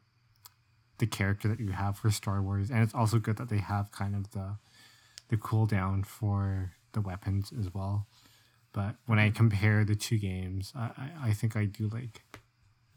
the 0.98 1.08
character 1.08 1.48
that 1.48 1.60
you 1.60 1.72
have 1.72 1.98
for 1.98 2.12
Star 2.12 2.41
Wars, 2.41 2.70
and 2.70 2.84
it's 2.84 2.94
also 2.94 3.17
good 3.20 3.38
that 3.38 3.50
they 3.50 3.58
have 3.58 3.91
kind 3.91 4.15
of 4.15 4.32
the 4.32 4.58
the 5.30 5.38
cooldown 5.38 6.06
for 6.06 6.72
the 6.91 7.00
weapons 7.02 7.54
as 7.58 7.74
well. 7.74 8.06
But 8.74 8.96
when 9.06 9.17
I 9.20 9.30
compare 9.32 9.84
the 9.86 9.96
two 9.96 10.17
games, 10.17 10.74
I, 10.76 10.91
I, 10.98 11.12
I 11.30 11.34
think 11.34 11.56
I 11.56 11.65
do 11.65 11.88
like 11.88 12.22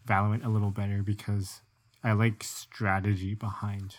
Valorant 0.06 0.44
a 0.44 0.48
little 0.48 0.70
better 0.70 1.02
because 1.02 1.62
I 2.02 2.12
like 2.12 2.42
strategy 2.44 3.34
behind 3.34 3.96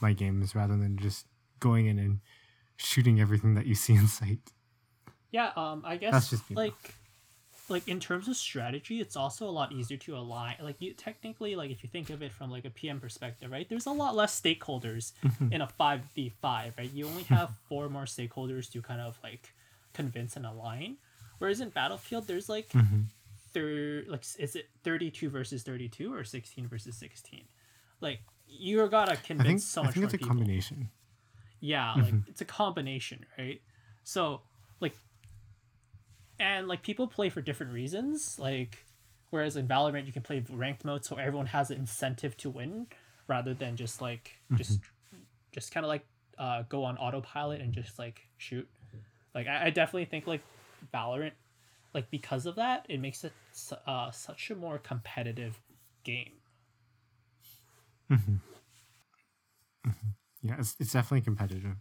my 0.00 0.12
games 0.12 0.54
rather 0.54 0.76
than 0.76 0.96
just 0.96 1.26
going 1.60 1.86
in 1.86 1.98
and 1.98 2.20
shooting 2.76 3.20
everything 3.20 3.54
that 3.54 3.66
you 3.66 3.74
see 3.74 3.94
in 3.94 4.06
sight. 4.08 4.38
Yeah, 5.30 5.50
um, 5.56 5.82
I 5.86 5.96
guess 5.96 6.12
That's 6.12 6.30
just 6.30 6.50
like, 6.50 6.94
like 7.68 7.86
in 7.86 8.00
terms 8.00 8.26
of 8.26 8.36
strategy, 8.36 9.00
it's 9.00 9.14
also 9.14 9.48
a 9.48 9.50
lot 9.50 9.70
easier 9.72 9.96
to 9.98 10.16
align. 10.16 10.56
Like 10.60 10.80
you 10.80 10.92
technically, 10.92 11.54
like 11.54 11.70
if 11.70 11.84
you 11.84 11.88
think 11.88 12.10
of 12.10 12.20
it 12.22 12.32
from 12.32 12.50
like 12.50 12.64
a 12.64 12.70
PM 12.70 12.98
perspective, 12.98 13.50
right? 13.50 13.68
There's 13.68 13.86
a 13.86 13.92
lot 13.92 14.16
less 14.16 14.38
stakeholders 14.40 15.12
Mm-hmm. 15.24 15.52
in 15.52 15.60
a 15.60 15.68
five 15.68 16.00
v 16.16 16.30
five, 16.42 16.74
right? 16.78 16.90
You 16.92 17.06
only 17.06 17.22
have 17.24 17.50
four 17.68 17.88
more 17.88 18.04
stakeholders 18.06 18.70
to 18.72 18.82
kind 18.82 19.00
of 19.00 19.18
like 19.22 19.52
convince 19.92 20.34
and 20.36 20.44
align. 20.46 20.96
Whereas 21.38 21.60
in 21.60 21.68
Battlefield, 21.68 22.26
there's 22.26 22.48
like 22.48 22.68
Mm-hmm. 22.70 23.02
thir- 23.52 24.04
like 24.08 24.24
is 24.38 24.56
it 24.56 24.68
thirty 24.82 25.10
two 25.10 25.28
versus 25.30 25.62
thirty 25.62 25.88
two 25.88 26.12
or 26.12 26.24
sixteen 26.24 26.66
versus 26.66 26.96
sixteen? 26.96 27.44
Like 28.00 28.20
you're 28.50 28.88
gotta 28.88 29.12
I 29.12 29.16
think 29.16 29.38
convince 29.40 29.64
so 29.64 29.82
I 29.82 29.90
think 29.90 30.04
it's 30.04 30.14
a 30.14 30.18
people. 30.18 30.34
combination. 30.34 30.90
Yeah, 31.60 31.94
like 31.94 32.14
it's 32.26 32.40
a 32.40 32.46
combination, 32.46 33.24
right? 33.38 33.60
So 34.04 34.42
like 34.80 34.94
and 36.38 36.68
like 36.68 36.82
people 36.82 37.06
play 37.06 37.28
for 37.28 37.40
different 37.40 37.72
reasons. 37.72 38.38
Like 38.38 38.84
whereas 39.30 39.56
in 39.56 39.68
Valorant 39.68 40.06
you 40.06 40.12
can 40.12 40.22
play 40.22 40.44
ranked 40.50 40.84
mode 40.84 41.04
so 41.04 41.16
everyone 41.16 41.46
has 41.46 41.70
an 41.70 41.78
incentive 41.78 42.36
to 42.38 42.50
win 42.50 42.86
rather 43.28 43.54
than 43.54 43.76
just 43.76 44.00
like 44.00 44.38
just 44.56 44.80
just 45.52 45.72
kind 45.72 45.84
of 45.84 45.88
like 45.88 46.04
uh, 46.38 46.62
go 46.68 46.84
on 46.84 46.96
autopilot 46.96 47.60
and 47.60 47.72
just 47.72 47.98
like 47.98 48.26
shoot. 48.38 48.68
Like 49.34 49.46
I, 49.46 49.66
I 49.66 49.70
definitely 49.70 50.06
think 50.06 50.26
like 50.26 50.40
Valorant, 50.92 51.32
like 51.94 52.10
because 52.10 52.46
of 52.46 52.56
that, 52.56 52.86
it 52.88 53.00
makes 53.00 53.24
it 53.24 53.32
uh, 53.86 54.10
such 54.10 54.50
a 54.50 54.54
more 54.54 54.78
competitive 54.78 55.60
game. 56.04 56.32
Yeah, 60.42 60.56
it's, 60.58 60.74
it's 60.80 60.92
definitely 60.92 61.20
competitive. 61.22 61.76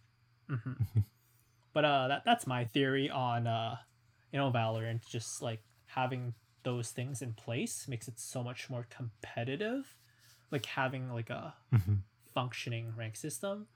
But 1.73 1.85
uh, 1.85 2.07
that 2.09 2.23
that's 2.25 2.45
my 2.47 2.65
theory 2.65 3.09
on 3.09 3.47
uh, 3.47 3.77
you 4.31 4.39
know, 4.39 4.51
Valorant. 4.51 5.07
Just 5.07 5.41
like 5.41 5.61
having 5.85 6.33
those 6.63 6.91
things 6.91 7.21
in 7.21 7.33
place 7.33 7.87
makes 7.87 8.07
it 8.07 8.19
so 8.19 8.43
much 8.43 8.69
more 8.69 8.85
competitive. 8.89 9.95
Like 10.51 10.65
having 10.65 11.11
like 11.13 11.29
a 11.29 11.53
functioning 12.33 12.93
rank 12.97 13.15
system. 13.15 13.67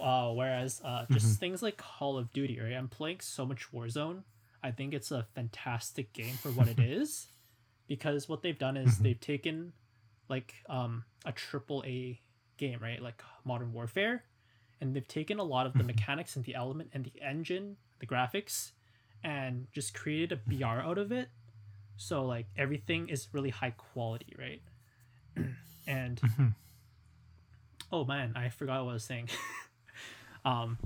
Uh, 0.00 0.30
whereas 0.32 0.80
uh, 0.84 1.04
just 1.10 1.38
things 1.38 1.62
like 1.62 1.76
Call 1.76 2.16
of 2.16 2.32
Duty, 2.32 2.58
right? 2.58 2.72
I'm 2.72 2.88
playing 2.88 3.20
so 3.20 3.44
much 3.44 3.70
Warzone. 3.72 4.22
I 4.62 4.70
think 4.70 4.94
it's 4.94 5.10
a 5.10 5.26
fantastic 5.34 6.12
game 6.12 6.34
for 6.40 6.48
what 6.50 6.68
it 6.68 6.78
is, 6.80 7.26
because 7.88 8.28
what 8.28 8.42
they've 8.42 8.58
done 8.58 8.76
is 8.76 8.98
they've 8.98 9.20
taken 9.20 9.72
like 10.32 10.54
um 10.70 11.04
a 11.26 11.32
triple 11.32 11.84
A 11.86 12.18
game, 12.56 12.78
right? 12.80 13.00
Like 13.02 13.22
Modern 13.44 13.70
Warfare, 13.74 14.24
and 14.80 14.96
they've 14.96 15.06
taken 15.06 15.38
a 15.38 15.44
lot 15.44 15.66
of 15.66 15.74
the 15.74 15.84
mechanics 15.92 16.36
and 16.36 16.44
the 16.44 16.54
element 16.54 16.88
and 16.94 17.04
the 17.04 17.12
engine, 17.22 17.76
the 18.00 18.06
graphics, 18.06 18.72
and 19.22 19.66
just 19.72 19.92
created 19.92 20.32
a 20.32 20.36
BR 20.50 20.80
out 20.88 20.96
of 20.96 21.12
it. 21.12 21.28
So 21.98 22.24
like 22.24 22.46
everything 22.56 23.10
is 23.10 23.28
really 23.32 23.50
high 23.50 23.74
quality, 23.76 24.34
right? 24.38 24.62
and 25.86 26.18
oh 27.92 28.04
man, 28.06 28.32
I 28.34 28.48
forgot 28.48 28.84
what 28.84 28.92
I 28.92 28.94
was 28.94 29.04
saying. 29.04 29.28
um, 30.46 30.78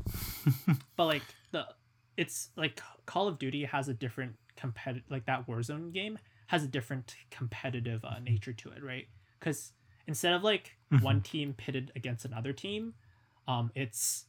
but 0.96 1.04
like 1.04 1.22
the 1.52 1.68
it's 2.16 2.48
like 2.56 2.82
Call 3.06 3.28
of 3.28 3.38
Duty 3.38 3.64
has 3.64 3.88
a 3.88 3.94
different 3.94 4.34
competitive 4.56 5.08
like 5.08 5.26
that 5.26 5.46
Warzone 5.46 5.92
game 5.92 6.18
has 6.48 6.62
a 6.64 6.68
different 6.68 7.14
competitive 7.30 8.04
uh, 8.04 8.18
nature 8.20 8.52
to 8.52 8.70
it, 8.70 8.82
right? 8.82 9.08
Because 9.38 9.72
instead 10.06 10.32
of 10.32 10.42
like 10.44 10.76
one 11.00 11.20
team 11.20 11.54
pitted 11.56 11.92
against 11.96 12.24
another 12.24 12.52
team, 12.52 12.94
um, 13.48 13.70
it's 13.74 14.24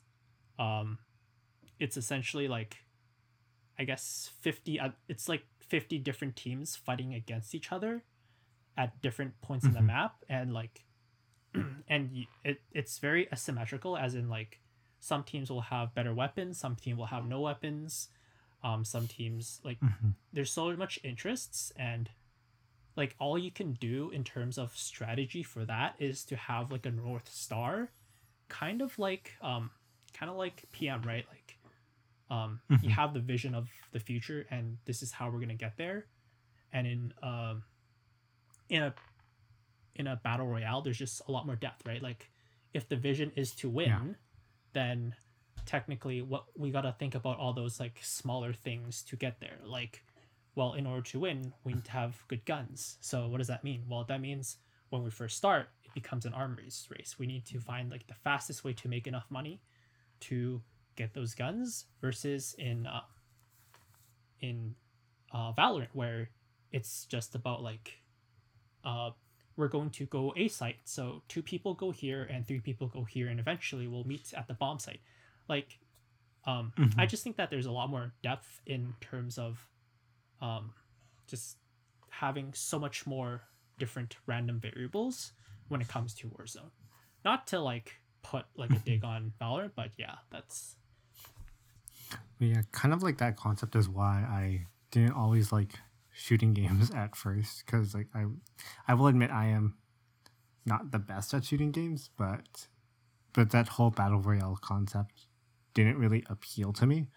um, 0.59 0.97
it's 1.79 1.97
essentially 1.97 2.47
like 2.47 2.77
I 3.79 3.83
guess 3.83 4.31
fifty. 4.41 4.79
Uh, 4.79 4.89
it's 5.07 5.29
like 5.29 5.43
fifty 5.59 5.97
different 5.97 6.35
teams 6.35 6.75
fighting 6.75 7.13
against 7.13 7.53
each 7.53 7.71
other 7.71 8.03
at 8.77 9.01
different 9.01 9.39
points 9.41 9.65
in 9.65 9.73
the 9.73 9.81
map, 9.81 10.23
and 10.29 10.53
like, 10.53 10.85
and 11.87 12.25
it 12.43 12.61
it's 12.71 12.99
very 12.99 13.27
asymmetrical. 13.31 13.97
As 13.97 14.15
in, 14.15 14.29
like, 14.29 14.59
some 14.99 15.23
teams 15.23 15.49
will 15.49 15.61
have 15.61 15.93
better 15.93 16.13
weapons, 16.13 16.59
some 16.59 16.75
team 16.75 16.97
will 16.97 17.07
have 17.07 17.25
no 17.25 17.41
weapons. 17.41 18.09
Um, 18.63 18.83
some 18.83 19.07
teams 19.07 19.61
like 19.63 19.77
there's 20.33 20.51
so 20.51 20.75
much 20.75 20.99
interests 21.03 21.71
and 21.77 22.09
like 22.97 23.15
all 23.19 23.37
you 23.37 23.51
can 23.51 23.73
do 23.73 24.09
in 24.09 24.23
terms 24.23 24.57
of 24.57 24.75
strategy 24.75 25.43
for 25.43 25.63
that 25.65 25.95
is 25.99 26.23
to 26.25 26.35
have 26.35 26.71
like 26.71 26.85
a 26.85 26.91
north 26.91 27.29
star 27.31 27.89
kind 28.49 28.81
of 28.81 28.97
like 28.99 29.33
um 29.41 29.69
kind 30.13 30.29
of 30.29 30.35
like 30.37 30.63
pm 30.73 31.01
right? 31.03 31.25
Like 31.29 31.57
um 32.29 32.59
you 32.81 32.89
have 32.89 33.13
the 33.13 33.19
vision 33.21 33.55
of 33.55 33.69
the 33.93 33.99
future 33.99 34.45
and 34.51 34.77
this 34.85 35.01
is 35.01 35.11
how 35.11 35.29
we're 35.29 35.39
gonna 35.39 35.53
get 35.55 35.77
there. 35.77 36.05
And 36.73 36.85
in 36.87 37.13
um 37.23 37.63
in 38.69 38.83
a 38.83 38.93
in 39.95 40.07
a 40.07 40.15
battle 40.17 40.47
royale 40.47 40.81
there's 40.81 40.97
just 40.97 41.21
a 41.27 41.31
lot 41.31 41.45
more 41.45 41.55
depth 41.55 41.85
right? 41.85 42.01
Like 42.01 42.29
if 42.73 42.89
the 42.89 42.95
vision 42.97 43.31
is 43.35 43.51
to 43.55 43.69
win 43.69 43.87
Yeah. 43.89 43.99
then 44.73 45.15
technically 45.65 46.21
what 46.21 46.45
we 46.55 46.71
got 46.71 46.81
to 46.81 46.93
think 46.97 47.13
about 47.15 47.37
all 47.37 47.51
those 47.53 47.79
like 47.79 47.99
smaller 48.01 48.53
things 48.53 49.01
to 49.03 49.15
get 49.17 49.39
there. 49.39 49.57
Like 49.65 50.03
well 50.57 50.73
in 50.73 50.85
order 50.85 51.03
to 51.03 51.19
win 51.19 51.53
we 51.63 51.73
need 51.73 51.85
to 51.85 51.91
have 51.91 52.21
good 52.27 52.43
guns. 52.45 52.97
So 52.99 53.27
what 53.27 53.37
does 53.37 53.47
that 53.47 53.63
mean? 53.63 53.83
Well 53.87 54.03
that 54.05 54.19
means 54.19 54.57
when 54.89 55.03
we 55.03 55.09
first 55.09 55.37
start 55.37 55.69
it 55.85 55.93
becomes 55.93 56.25
an 56.25 56.33
arms 56.33 56.87
race. 56.89 57.15
We 57.17 57.27
need 57.27 57.45
to 57.45 57.59
find 57.59 57.89
like 57.89 58.07
the 58.07 58.15
fastest 58.15 58.63
way 58.63 58.73
to 58.73 58.89
make 58.89 59.07
enough 59.07 59.27
money 59.29 59.61
to 60.21 60.61
get 60.95 61.13
those 61.13 61.35
guns 61.35 61.85
versus 62.01 62.55
in 62.57 62.87
uh, 62.87 63.01
in 64.41 64.75
uh, 65.31 65.53
Valorant 65.53 65.93
where 65.93 66.29
it's 66.71 67.05
just 67.05 67.35
about 67.35 67.61
like 67.61 67.99
uh, 68.83 69.11
we're 69.55 69.67
going 69.67 69.91
to 69.91 70.05
go 70.05 70.33
a 70.35 70.47
site. 70.47 70.77
So 70.85 71.21
two 71.27 71.41
people 71.41 71.73
go 71.73 71.91
here 71.91 72.23
and 72.23 72.47
three 72.47 72.59
people 72.59 72.87
go 72.87 73.03
here 73.03 73.27
and 73.27 73.39
eventually 73.39 73.87
we'll 73.87 74.05
meet 74.05 74.33
at 74.35 74.47
the 74.47 74.53
bomb 74.53 74.79
site. 74.79 75.01
Like 75.47 75.79
um, 76.47 76.71
i 76.97 77.05
just 77.05 77.23
think 77.23 77.35
that 77.35 77.49
there's 77.49 77.65
a 77.65 77.71
lot 77.71 77.89
more 77.89 78.13
depth 78.23 78.61
in 78.65 78.93
terms 79.01 79.37
of 79.37 79.67
um, 80.41 80.73
just 81.27 81.57
having 82.09 82.53
so 82.53 82.79
much 82.79 83.05
more 83.05 83.41
different 83.77 84.17
random 84.25 84.59
variables 84.59 85.33
when 85.67 85.81
it 85.81 85.87
comes 85.87 86.13
to 86.15 86.27
warzone 86.29 86.71
not 87.23 87.45
to 87.47 87.59
like 87.59 87.95
put 88.23 88.45
like 88.55 88.71
a 88.71 88.79
dig 88.79 89.03
on 89.03 89.33
valorant 89.41 89.71
but 89.75 89.91
yeah 89.97 90.15
that's 90.31 90.75
yeah, 92.39 92.61
kind 92.71 92.93
of 92.93 93.03
like 93.03 93.17
that 93.17 93.35
concept 93.37 93.75
is 93.75 93.89
why 93.89 94.25
I 94.27 94.67
didn't 94.91 95.13
always 95.13 95.51
like 95.51 95.73
shooting 96.13 96.53
games 96.59 96.91
at 96.91 97.15
first 97.15 97.65
because 97.65 97.93
like 97.93 98.07
I 98.13 98.25
I 98.87 98.93
will 98.93 99.07
admit 99.07 99.31
I 99.31 99.47
am 99.47 99.77
not 100.65 100.91
the 100.91 100.99
best 100.99 101.33
at 101.33 101.45
shooting 101.45 101.71
games, 101.71 102.09
but 102.17 102.67
but 103.33 103.51
that 103.51 103.69
whole 103.69 103.89
battle 103.91 104.19
royale 104.19 104.57
concept 104.61 105.27
didn't 105.73 105.97
really 105.97 106.23
appeal 106.29 106.73
to 106.73 106.85
me. 106.85 107.07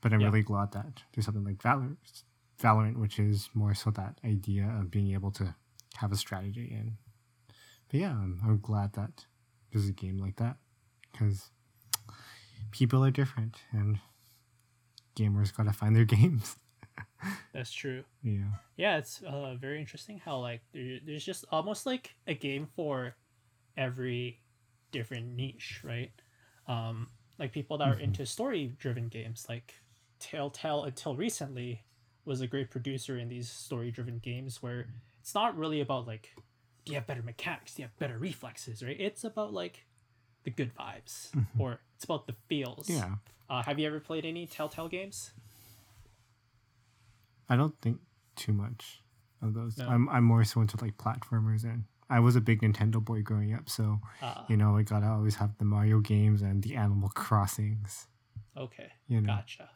But 0.00 0.12
I'm 0.12 0.20
Yeah. 0.20 0.26
really 0.26 0.42
glad 0.42 0.72
that 0.72 1.02
there's 1.12 1.24
something 1.26 1.44
like 1.44 1.58
Valorant, 1.58 2.22
Valorant, 2.60 2.96
which 2.96 3.18
is 3.18 3.48
more 3.54 3.74
so 3.74 3.90
that 3.90 4.18
idea 4.24 4.64
of 4.80 4.90
being 4.90 5.12
able 5.12 5.30
to 5.32 5.54
have 5.96 6.12
a 6.12 6.16
strategy 6.16 6.74
and. 6.76 6.92
But 7.90 8.00
yeah, 8.00 8.10
I'm, 8.10 8.40
I'm 8.44 8.58
glad 8.60 8.92
that 8.94 9.24
there's 9.72 9.88
a 9.88 9.92
game 9.92 10.18
like 10.18 10.36
that 10.36 10.56
because 11.10 11.50
people 12.70 13.02
are 13.04 13.10
different 13.10 13.56
and 13.72 13.98
gamers 15.16 15.56
gotta 15.56 15.72
find 15.72 15.96
their 15.96 16.04
games. 16.16 16.56
That's 17.52 17.72
true. 17.72 18.04
Yeah. 18.22 18.44
Yeah, 18.76 18.98
it's 18.98 19.22
uh, 19.22 19.54
very 19.54 19.80
interesting 19.80 20.20
how 20.24 20.38
like 20.38 20.60
there, 20.72 20.98
there's 21.04 21.24
just 21.24 21.44
almost 21.50 21.86
like 21.86 22.14
a 22.26 22.34
game 22.34 22.68
for 22.76 23.16
every 23.76 24.40
different 24.92 25.34
niche, 25.34 25.80
right? 25.82 26.12
Um, 26.66 27.08
like 27.38 27.52
people 27.52 27.78
that 27.78 27.88
are 27.88 27.98
into 27.98 28.26
story-driven 28.26 29.08
games, 29.08 29.46
like 29.48 29.74
Telltale 30.18 30.84
until 30.84 31.16
recently 31.16 31.82
was 32.28 32.40
a 32.42 32.46
great 32.46 32.70
producer 32.70 33.18
in 33.18 33.28
these 33.28 33.48
story-driven 33.48 34.18
games 34.18 34.62
where 34.62 34.86
it's 35.20 35.34
not 35.34 35.56
really 35.56 35.80
about 35.80 36.06
like 36.06 36.34
do 36.84 36.92
you 36.92 36.94
have 36.94 37.06
better 37.06 37.22
mechanics, 37.22 37.74
do 37.74 37.82
you 37.82 37.88
have 37.88 37.98
better 37.98 38.18
reflexes, 38.18 38.82
right? 38.82 38.98
It's 38.98 39.24
about 39.24 39.52
like 39.52 39.86
the 40.44 40.50
good 40.50 40.72
vibes 40.74 41.30
or 41.58 41.80
it's 41.94 42.04
about 42.04 42.26
the 42.26 42.34
feels. 42.48 42.88
Yeah. 42.88 43.16
Uh, 43.50 43.62
have 43.62 43.78
you 43.78 43.86
ever 43.86 44.00
played 44.00 44.24
any 44.24 44.46
Telltale 44.46 44.88
games? 44.88 45.32
I 47.48 47.56
don't 47.56 47.78
think 47.80 47.98
too 48.36 48.52
much 48.52 49.02
of 49.42 49.54
those. 49.54 49.78
No. 49.78 49.88
I'm 49.88 50.08
I'm 50.08 50.24
more 50.24 50.44
so 50.44 50.60
into 50.60 50.76
like 50.82 50.96
platformers 50.98 51.64
and 51.64 51.84
I 52.10 52.20
was 52.20 52.36
a 52.36 52.40
big 52.40 52.62
Nintendo 52.62 53.04
boy 53.04 53.22
growing 53.22 53.52
up, 53.54 53.68
so 53.68 54.00
Uh, 54.22 54.42
you 54.48 54.56
know 54.56 54.76
I 54.76 54.82
gotta 54.82 55.06
always 55.06 55.36
have 55.36 55.56
the 55.58 55.64
Mario 55.64 56.00
games 56.00 56.42
and 56.42 56.62
the 56.62 56.76
Animal 56.76 57.08
Crossings. 57.10 58.06
Okay. 58.56 58.90
You 59.08 59.20
know. 59.20 59.34
Gotcha. 59.34 59.70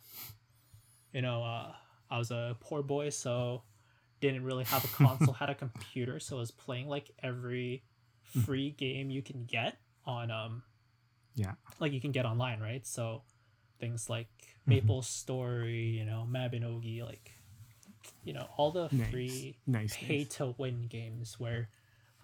You 1.12 1.20
know, 1.20 1.44
uh, 1.44 1.72
I 2.12 2.18
was 2.18 2.30
a 2.30 2.56
poor 2.60 2.82
boy, 2.82 3.10
so 3.10 3.62
didn't 4.20 4.44
really 4.44 4.64
have 4.64 4.84
a 4.84 4.88
console, 4.88 5.34
had 5.34 5.50
a 5.50 5.54
computer, 5.54 6.20
so 6.20 6.36
I 6.36 6.40
was 6.40 6.50
playing 6.52 6.88
like 6.88 7.10
every 7.22 7.82
free 8.22 8.70
game 8.70 9.10
you 9.10 9.22
can 9.22 9.44
get 9.44 9.78
on 10.06 10.30
um 10.30 10.62
Yeah. 11.34 11.54
like 11.80 11.92
you 11.92 12.00
can 12.00 12.12
get 12.12 12.26
online, 12.26 12.60
right? 12.60 12.86
So 12.86 13.22
things 13.80 14.08
like 14.10 14.28
Mm-hmm. 14.68 14.70
Maple 14.70 15.02
Story, 15.02 15.86
you 15.98 16.04
know, 16.04 16.26
Mabinogi, 16.30 17.04
like 17.04 17.32
you 18.24 18.32
know, 18.32 18.46
all 18.56 18.70
the 18.70 18.88
Nice. 18.90 19.10
free 19.10 19.56
Nice. 19.66 19.96
pay 19.96 20.18
nice. 20.18 20.36
to 20.36 20.54
win 20.58 20.86
games 20.88 21.40
where 21.40 21.68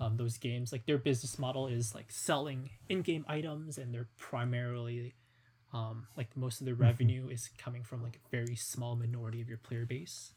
um, 0.00 0.16
those 0.16 0.38
games 0.38 0.70
like 0.72 0.86
their 0.86 0.98
business 0.98 1.38
model 1.38 1.66
is 1.66 1.94
like 1.94 2.10
selling 2.12 2.70
in-game 2.88 3.24
items 3.28 3.78
and 3.78 3.92
they're 3.92 4.08
primarily 4.16 5.14
um, 5.72 6.06
like 6.16 6.36
most 6.36 6.60
of 6.60 6.66
Mm-hmm. 6.66 6.66
the 6.66 6.74
revenue 6.74 7.28
is 7.28 7.50
coming 7.58 7.82
from 7.84 8.02
like 8.02 8.16
a 8.16 8.28
very 8.36 8.56
small 8.56 8.96
minority 8.96 9.40
of 9.40 9.48
your 9.48 9.58
player 9.58 9.84
base 9.86 10.32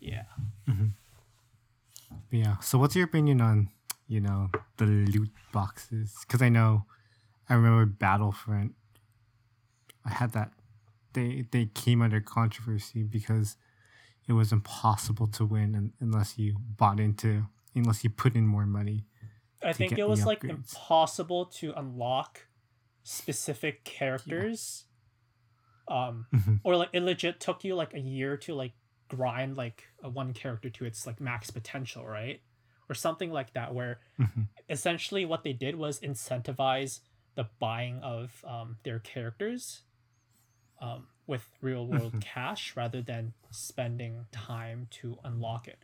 yeah 0.00 0.24
Yeah. 2.30 2.58
So 2.58 2.78
what's 2.78 2.96
your 2.96 3.04
opinion 3.04 3.40
on, 3.40 3.68
you 4.06 4.20
know, 4.20 4.50
the 4.76 4.86
loot 4.86 5.30
boxes? 5.52 6.14
Because 6.26 6.42
I 6.42 6.48
know, 6.48 6.84
I 7.48 7.54
remember 7.54 7.86
Battlefront. 7.86 8.74
I 10.04 10.10
had 10.10 10.32
that. 10.32 10.52
They 11.12 11.46
they 11.50 11.66
came 11.66 12.02
under 12.02 12.20
controversy 12.20 13.02
because 13.02 13.56
it 14.28 14.32
was 14.32 14.52
impossible 14.52 15.26
to 15.28 15.44
win 15.44 15.92
unless 16.00 16.38
you 16.38 16.56
bought 16.58 16.98
into 17.00 17.46
unless 17.74 18.04
you 18.04 18.10
put 18.10 18.34
in 18.34 18.46
more 18.46 18.66
money. 18.66 19.06
i 19.62 19.72
think 19.72 19.98
it 19.98 20.08
was 20.08 20.20
the 20.20 20.26
like 20.26 20.44
impossible 20.44 21.46
to 21.46 21.72
unlock 21.76 22.46
specific 23.04 23.84
characters 23.84 24.86
um 25.88 26.26
Mhm. 26.32 26.60
or 26.64 26.76
like 26.76 26.88
it 26.92 27.02
legit 27.02 27.38
took 27.40 27.62
you 27.62 27.74
like 27.74 27.92
a 27.94 28.00
year 28.00 28.36
to 28.38 28.54
like 28.54 28.72
grind 29.08 29.56
like 29.56 29.84
a 30.02 30.08
one 30.08 30.32
character 30.32 30.70
to 30.70 30.84
its 30.86 31.06
like 31.06 31.20
max 31.20 31.50
potential 31.50 32.06
right? 32.06 32.40
Or 32.88 32.94
something 32.94 33.30
like 33.30 33.52
that 33.52 33.74
where 33.74 34.00
Mhm. 34.18 34.48
essentially 34.68 35.24
what 35.24 35.42
they 35.44 35.52
did 35.52 35.76
was 35.76 36.00
incentivize 36.00 37.00
the 37.34 37.48
buying 37.58 38.00
of 38.00 38.42
um, 38.46 38.78
their 38.84 38.98
characters 39.00 39.82
um, 40.80 41.06
with 41.26 41.46
real 41.60 41.86
world 41.86 42.14
cash 42.20 42.76
rather 42.76 43.02
than 43.02 43.32
spending 43.50 44.26
time 44.32 44.86
to 44.90 45.18
unlock 45.24 45.68
it. 45.68 45.78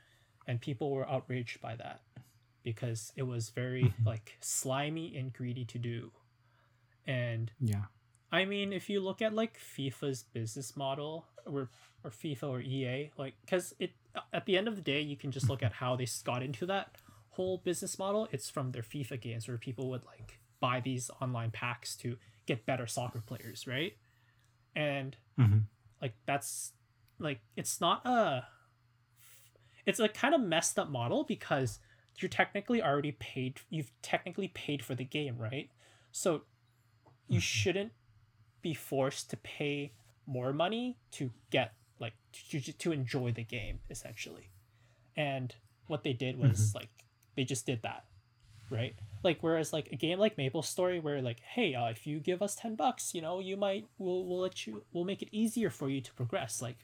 And 0.46 0.61
people 0.61 0.90
were 0.90 1.09
outraged 1.09 1.61
by 1.61 1.76
that 1.76 2.00
because 2.62 3.12
it 3.16 3.22
was 3.22 3.50
very 3.50 3.94
like 4.04 4.37
slimy 4.40 5.16
and 5.16 5.33
greedy 5.33 5.64
to 5.66 5.78
do 5.78 6.12
and 7.07 7.53
Yeah. 7.61 7.85
I 8.33 8.45
mean, 8.45 8.73
if 8.73 8.89
you 8.89 9.01
look 9.01 9.23
at 9.23 9.35
like 9.35 9.59
FIFA's 9.59 10.23
business 10.23 10.77
model, 10.77 11.27
or 11.47 11.69
or 12.05 12.11
FIFA 12.11 12.43
or 12.45 12.61
EA, 12.61 13.11
like, 13.17 13.35
because 13.41 13.75
it 13.79 13.93
at 14.33 14.47
the 14.47 14.57
end 14.57 14.69
of 14.69 14.77
the 14.77 14.83
day, 14.83 15.01
you 15.01 15.17
can 15.17 15.31
just 15.31 15.49
look 15.49 15.63
at 15.63 15.73
how 15.73 15.97
they 15.97 16.07
got 16.25 16.43
into 16.43 16.67
that 16.67 16.97
whole 17.31 17.59
business 17.59 17.99
model. 17.99 18.29
It's 18.33 18.49
from 18.51 18.73
their 18.73 18.83
FIFA 18.83 19.21
games 19.21 19.49
where 19.49 19.59
people 19.59 19.89
would 19.91 20.05
like 20.05 20.39
buy 20.61 20.81
these 20.81 21.11
online 21.21 21.51
packs 21.51 21.97
to 21.97 22.17
get 22.47 22.67
better 22.67 22.87
soccer 22.87 23.21
players, 23.21 23.67
right? 23.67 23.97
And 24.77 25.17
Mhm. 25.39 25.67
like 26.01 26.15
that's 26.27 26.73
like 27.19 27.41
it's 27.57 27.81
not 27.81 28.07
a 28.07 28.47
it's 29.87 30.01
a 30.01 30.09
kind 30.09 30.35
of 30.35 30.41
messed 30.41 30.79
up 30.79 30.91
model 30.91 31.25
because 31.25 31.79
you're 32.19 32.29
technically 32.29 32.83
already 32.83 33.13
paid 33.13 33.61
you've 33.71 33.93
technically 34.03 34.49
paid 34.49 34.85
for 34.85 34.95
the 34.95 35.05
game 35.05 35.37
right 35.39 35.71
so 36.13 36.43
you 37.31 37.40
shouldn't 37.40 37.93
be 38.62 38.75
forced 38.75 39.31
to 39.31 39.37
pay 39.37 39.93
more 40.27 40.53
money 40.53 40.99
to 41.12 41.31
get 41.51 41.73
like 41.99 42.14
to, 42.51 42.61
to 42.61 42.93
enjoy 42.93 43.33
the 43.33 43.45
game 43.45 43.81
essentially. 43.90 44.51
And 45.16 45.55
what 45.87 46.05
they 46.05 46.12
did 46.12 46.38
was 46.38 46.69
mm-hmm. 46.69 46.79
like 46.79 46.90
they 47.37 47.45
just 47.45 47.66
did 47.66 47.83
that 47.83 48.05
right? 48.71 48.95
Like 49.23 49.38
whereas 49.40 49.73
like 49.73 49.88
a 49.93 49.97
game 49.97 50.19
like 50.19 50.38
maple 50.38 50.62
story 50.62 51.01
where 51.01 51.21
like 51.21 51.40
hey 51.40 51.75
uh, 51.75 51.87
if 51.87 52.07
you 52.07 52.21
give 52.21 52.40
us 52.40 52.55
10 52.55 52.77
bucks 52.77 53.14
you 53.14 53.21
know 53.21 53.40
you 53.40 53.57
might 53.57 53.87
we'll, 53.99 54.25
we'll 54.25 54.40
let 54.40 54.66
you 54.66 54.85
we'll 54.93 55.05
make 55.05 55.23
it 55.23 55.29
easier 55.33 55.69
for 55.71 55.90
you 55.90 56.01
to 56.01 56.14
progress. 56.14 56.62
Like 56.62 56.79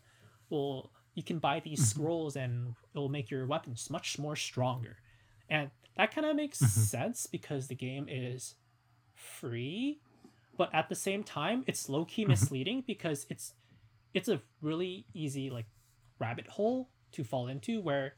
well 0.50 0.90
you 1.14 1.22
can 1.22 1.38
buy 1.38 1.60
these 1.60 1.80
mm-hmm. 1.80 2.00
scrolls 2.00 2.36
and 2.36 2.74
it'll 2.94 3.08
make 3.08 3.30
your 3.30 3.46
weapons 3.46 3.88
much 3.88 4.18
more 4.18 4.36
stronger. 4.36 4.98
And 5.48 5.70
that 5.96 6.14
kind 6.14 6.26
of 6.26 6.36
makes 6.36 6.58
mm-hmm. 6.58 6.80
sense 6.80 7.26
because 7.26 7.68
the 7.68 7.74
game 7.74 8.06
is 8.10 8.54
free 9.14 10.00
but 10.56 10.74
at 10.74 10.88
the 10.88 10.94
same 10.94 11.22
time 11.22 11.64
it's 11.66 11.88
low-key 11.88 12.22
mm-hmm. 12.22 12.30
misleading 12.30 12.84
because 12.86 13.26
it's 13.30 13.54
it's 14.14 14.28
a 14.28 14.40
really 14.62 15.06
easy 15.14 15.50
like 15.50 15.66
rabbit 16.18 16.46
hole 16.46 16.90
to 17.12 17.22
fall 17.24 17.48
into 17.48 17.80
where 17.80 18.14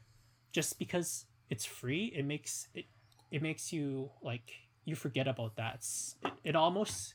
just 0.51 0.79
because 0.79 1.25
it's 1.49 1.65
free 1.65 2.11
it 2.15 2.25
makes 2.25 2.67
it 2.73 2.85
it 3.31 3.41
makes 3.41 3.71
you 3.71 4.09
like 4.21 4.51
you 4.85 4.95
forget 4.95 5.27
about 5.27 5.55
that. 5.55 5.85
It, 6.23 6.31
it 6.43 6.55
almost 6.55 7.13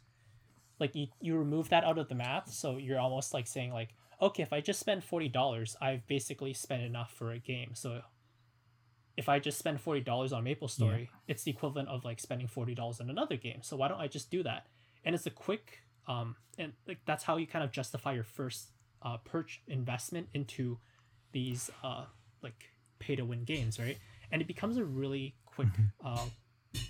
like 0.78 0.94
you, 0.94 1.08
you 1.20 1.37
remove 1.37 1.68
that 1.70 1.84
out 1.84 1.98
of 1.98 2.08
the 2.08 2.14
math 2.14 2.52
so 2.52 2.76
you're 2.78 3.00
almost 3.00 3.32
like 3.32 3.46
saying 3.46 3.72
like 3.72 3.90
okay 4.20 4.42
if 4.42 4.52
i 4.52 4.60
just 4.60 4.80
spend 4.80 5.02
$40 5.02 5.76
i've 5.80 6.06
basically 6.06 6.52
spent 6.52 6.82
enough 6.82 7.12
for 7.12 7.32
a 7.32 7.38
game. 7.38 7.70
So 7.74 8.00
if 9.16 9.28
i 9.28 9.38
just 9.38 9.58
spend 9.58 9.84
$40 9.84 10.32
on 10.32 10.44
maple 10.44 10.68
story 10.68 11.10
it's 11.28 11.44
the 11.44 11.50
equivalent 11.50 11.88
of 11.88 12.04
like 12.04 12.20
spending 12.20 12.48
$40 12.48 13.00
on 13.00 13.10
another 13.10 13.37
game. 13.37 13.58
So 13.62 13.76
why 13.76 13.88
don't 13.88 14.00
i 14.00 14.08
just 14.08 14.30
do 14.30 14.42
that 14.42 14.66
and 15.04 15.14
it's 15.14 15.26
a 15.26 15.30
quick 15.30 15.80
um 16.06 16.36
and 16.58 16.72
like 16.86 16.98
that's 17.06 17.24
how 17.24 17.36
you 17.36 17.46
kind 17.46 17.64
of 17.64 17.70
justify 17.72 18.12
your 18.12 18.24
first 18.24 18.68
uh 19.02 19.16
perch 19.18 19.62
investment 19.68 20.28
into 20.34 20.78
these 21.32 21.70
uh 21.82 22.04
like 22.42 22.70
pay 22.98 23.16
to 23.16 23.24
win 23.24 23.44
games 23.44 23.78
right? 23.78 23.98
And 24.30 24.40
it 24.42 24.48
becomes 24.48 24.76
a 24.76 24.84
really 24.84 25.34
quick 25.46 25.68
uh 26.04 26.26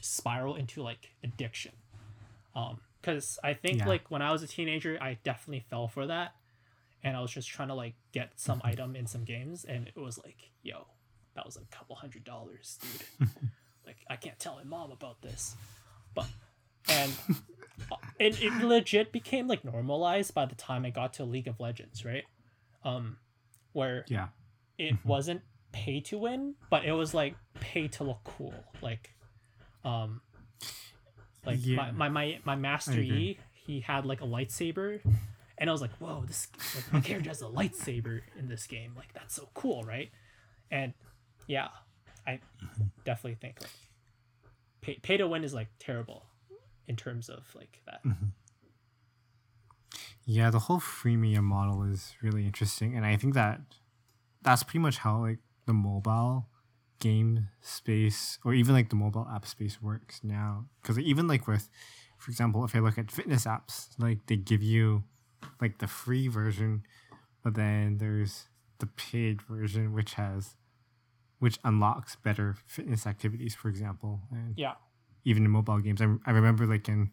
spiral 0.01 0.55
into 0.57 0.83
like 0.83 1.15
addiction. 1.23 1.73
Um 2.55 2.81
because 3.01 3.39
i 3.45 3.53
think 3.53 3.79
Yeah. 3.79 3.89
like 3.89 4.11
when 4.11 4.23
i 4.23 4.33
was 4.33 4.43
a 4.43 4.47
teenager 4.47 4.97
i 5.01 5.19
definitely 5.25 5.65
fell 5.69 5.89
for 5.89 6.07
that. 6.07 6.35
And 7.03 7.17
i 7.17 7.21
was 7.21 7.31
just 7.31 7.49
trying 7.49 7.69
to 7.69 7.75
like 7.75 7.95
get 8.13 8.33
some 8.37 8.61
item 8.65 8.97
in 8.97 9.07
some 9.07 9.25
games 9.25 9.65
and 9.65 9.89
it 9.89 9.97
was 10.01 10.19
like 10.25 10.51
yo 10.63 10.87
that 11.35 11.45
was 11.45 11.57
a 11.57 11.65
couple 11.75 11.97
hundred 11.97 12.25
dollars 12.25 12.79
dude. 12.81 13.29
Like 13.87 13.99
i 14.09 14.17
can't 14.17 14.39
tell 14.39 14.57
my 14.57 14.65
mom 14.65 14.91
about 14.93 15.21
this. 15.21 15.57
But 16.15 16.27
and 16.89 17.13
it, 18.19 18.41
it 18.43 18.53
legit 18.65 19.13
became 19.13 19.47
like 19.49 19.65
normalized 19.65 20.33
by 20.35 20.47
the 20.47 20.55
time 20.55 20.85
i 20.85 20.91
got 20.91 21.13
to 21.15 21.25
league 21.25 21.49
of 21.49 21.59
legends 21.61 22.05
right 22.05 22.25
um 22.85 23.17
where 23.73 24.05
Yeah. 24.09 24.29
it 24.79 24.97
wasn't 25.05 25.43
pay 25.73 25.99
to 26.03 26.17
win, 26.19 26.55
but 26.71 26.85
it 26.85 26.93
was 26.93 27.13
like 27.13 27.35
pay 27.59 27.89
to 27.89 28.05
look 28.05 28.21
cool. 28.23 28.55
Like, 28.81 29.13
um, 29.85 30.21
like 31.45 31.59
Yeah. 31.61 31.91
my, 31.91 31.91
my 31.91 32.09
my 32.09 32.39
my 32.45 32.55
master. 32.55 33.01
Yi, 33.03 33.39
he 33.55 33.81
had 33.81 34.07
like 34.07 34.21
a 34.21 34.25
lightsaber, 34.25 35.01
and 35.59 35.69
I 35.69 35.73
was 35.73 35.81
like, 35.81 35.91
whoa, 35.99 36.23
this 36.25 36.47
like, 36.77 36.93
my 36.93 37.01
character 37.01 37.31
has 37.31 37.43
a 37.43 37.47
lightsaber 37.47 38.21
in 38.39 38.47
this 38.49 38.69
game. 38.69 38.93
Like 38.97 39.13
that's 39.15 39.35
so 39.35 39.49
cool, 39.55 39.83
right? 39.83 40.11
and 40.71 40.95
yeah, 41.49 41.69
I 42.27 42.39
definitely 43.05 43.39
think 43.41 43.61
like 43.61 43.71
pay, 44.81 44.99
pay 45.03 45.17
to 45.17 45.27
win 45.27 45.43
is 45.43 45.53
like 45.53 45.69
terrible 45.81 46.25
in 46.89 46.97
terms 46.97 47.29
of 47.29 47.47
like 47.55 47.81
that. 47.87 48.05
Mm-hmm. 48.05 48.27
Yeah, 50.27 50.51
the 50.51 50.61
whole 50.61 50.81
freemium 50.81 51.45
model 51.45 51.83
is 51.83 52.15
really 52.23 52.47
interesting, 52.47 52.97
and 52.97 53.05
I 53.05 53.17
think 53.17 53.35
that 53.35 53.61
that's 54.43 54.63
pretty 54.63 54.79
much 54.79 54.99
how 54.99 55.21
like 55.21 55.39
the 55.67 55.73
mobile 55.73 56.47
game 57.01 57.49
space 57.61 58.39
or 58.45 58.55
even 58.55 58.75
like 58.75 58.89
the 58.89 58.97
mobile 58.97 59.27
app 59.31 59.47
space 59.47 59.83
works 59.83 60.21
now. 60.23 60.67
Because 60.81 60.99
even 60.99 61.27
like 61.27 61.47
with, 61.47 61.69
for 62.17 62.31
example, 62.31 62.65
if 62.65 62.75
I 62.75 62.79
look 62.79 62.99
at 62.99 63.11
fitness 63.11 63.45
apps, 63.45 63.89
like 63.99 64.27
they 64.27 64.37
give 64.37 64.63
you 64.63 65.05
like 65.61 65.79
the 65.79 65.87
free 65.87 66.29
version, 66.29 66.85
but 67.43 67.55
then 67.55 67.99
there's 67.99 68.49
the 68.79 68.87
paid 68.87 69.43
version 69.43 69.93
which 69.93 70.15
has 70.15 70.57
which 71.39 71.59
unlocks 71.65 72.17
better 72.17 72.57
fitness 72.67 73.07
activities, 73.07 73.55
for 73.55 73.69
example, 73.69 74.23
and 74.31 74.55
Yeah, 74.57 74.75
even 75.25 75.45
in 75.45 75.51
mobile 75.51 75.79
games. 75.79 76.01
I, 76.01 76.15
I 76.27 76.31
remember 76.31 76.67
like 76.67 76.89
in 76.89 77.11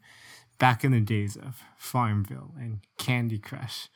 back 0.59 0.83
in 0.83 0.91
the 0.91 0.99
days 0.99 1.35
of 1.35 1.63
Farmville 1.77 2.53
and 2.57 2.81
Candy 2.97 3.39
Crush, 3.39 3.89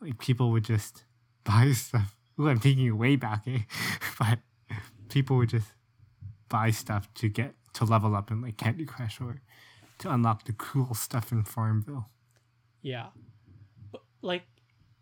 like 0.00 0.18
people 0.18 0.50
would 0.50 0.64
just 0.64 1.04
buy 1.44 1.72
stuff. 1.72 2.16
Ooh, 2.38 2.48
I'm 2.48 2.58
taking 2.58 2.86
it 2.86 2.92
way 2.92 3.16
back, 3.16 3.44
eh? 3.46 3.60
but 4.18 4.38
people 5.08 5.36
would 5.36 5.50
just 5.50 5.68
buy 6.48 6.70
stuff 6.70 7.12
to 7.14 7.28
get 7.28 7.54
to 7.74 7.84
level 7.84 8.16
up 8.16 8.30
in 8.30 8.40
like 8.40 8.56
Candy 8.56 8.84
Crush 8.84 9.20
or 9.20 9.40
to 9.98 10.12
unlock 10.12 10.44
the 10.44 10.52
cool 10.54 10.94
stuff 10.94 11.30
in 11.30 11.44
Farmville. 11.44 12.08
yeah, 12.80 13.08
but 13.92 14.02
like 14.22 14.42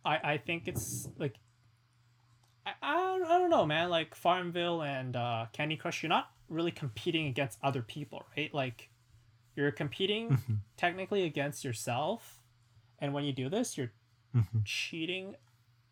I 0.05 0.33
I 0.33 0.39
think 0.39 0.69
it's 0.69 1.09
like. 1.19 1.37
I, 2.67 2.73
I, 2.83 2.95
don't, 2.97 3.25
I 3.25 3.39
don't 3.39 3.49
know 3.49 3.65
man 3.65 3.89
like 3.89 4.15
farmville 4.15 4.83
and 4.83 5.17
uh, 5.17 5.47
candy 5.55 5.79
crush 5.79 6.03
you're 6.03 6.11
not 6.11 6.29
really 6.49 6.71
competing 6.71 7.27
against 7.27 7.59
other 7.63 7.83
people 7.83 8.23
right 8.37 8.53
like 8.55 8.91
you're 9.57 9.71
competing 9.71 10.31
Mm-hmm. 10.31 10.55
technically 10.77 11.25
against 11.25 11.65
yourself 11.65 12.43
and 12.99 13.13
when 13.13 13.25
you 13.25 13.33
do 13.33 13.49
this 13.49 13.77
you're 13.77 13.93
Mhm. 14.35 14.65
cheating 14.65 15.35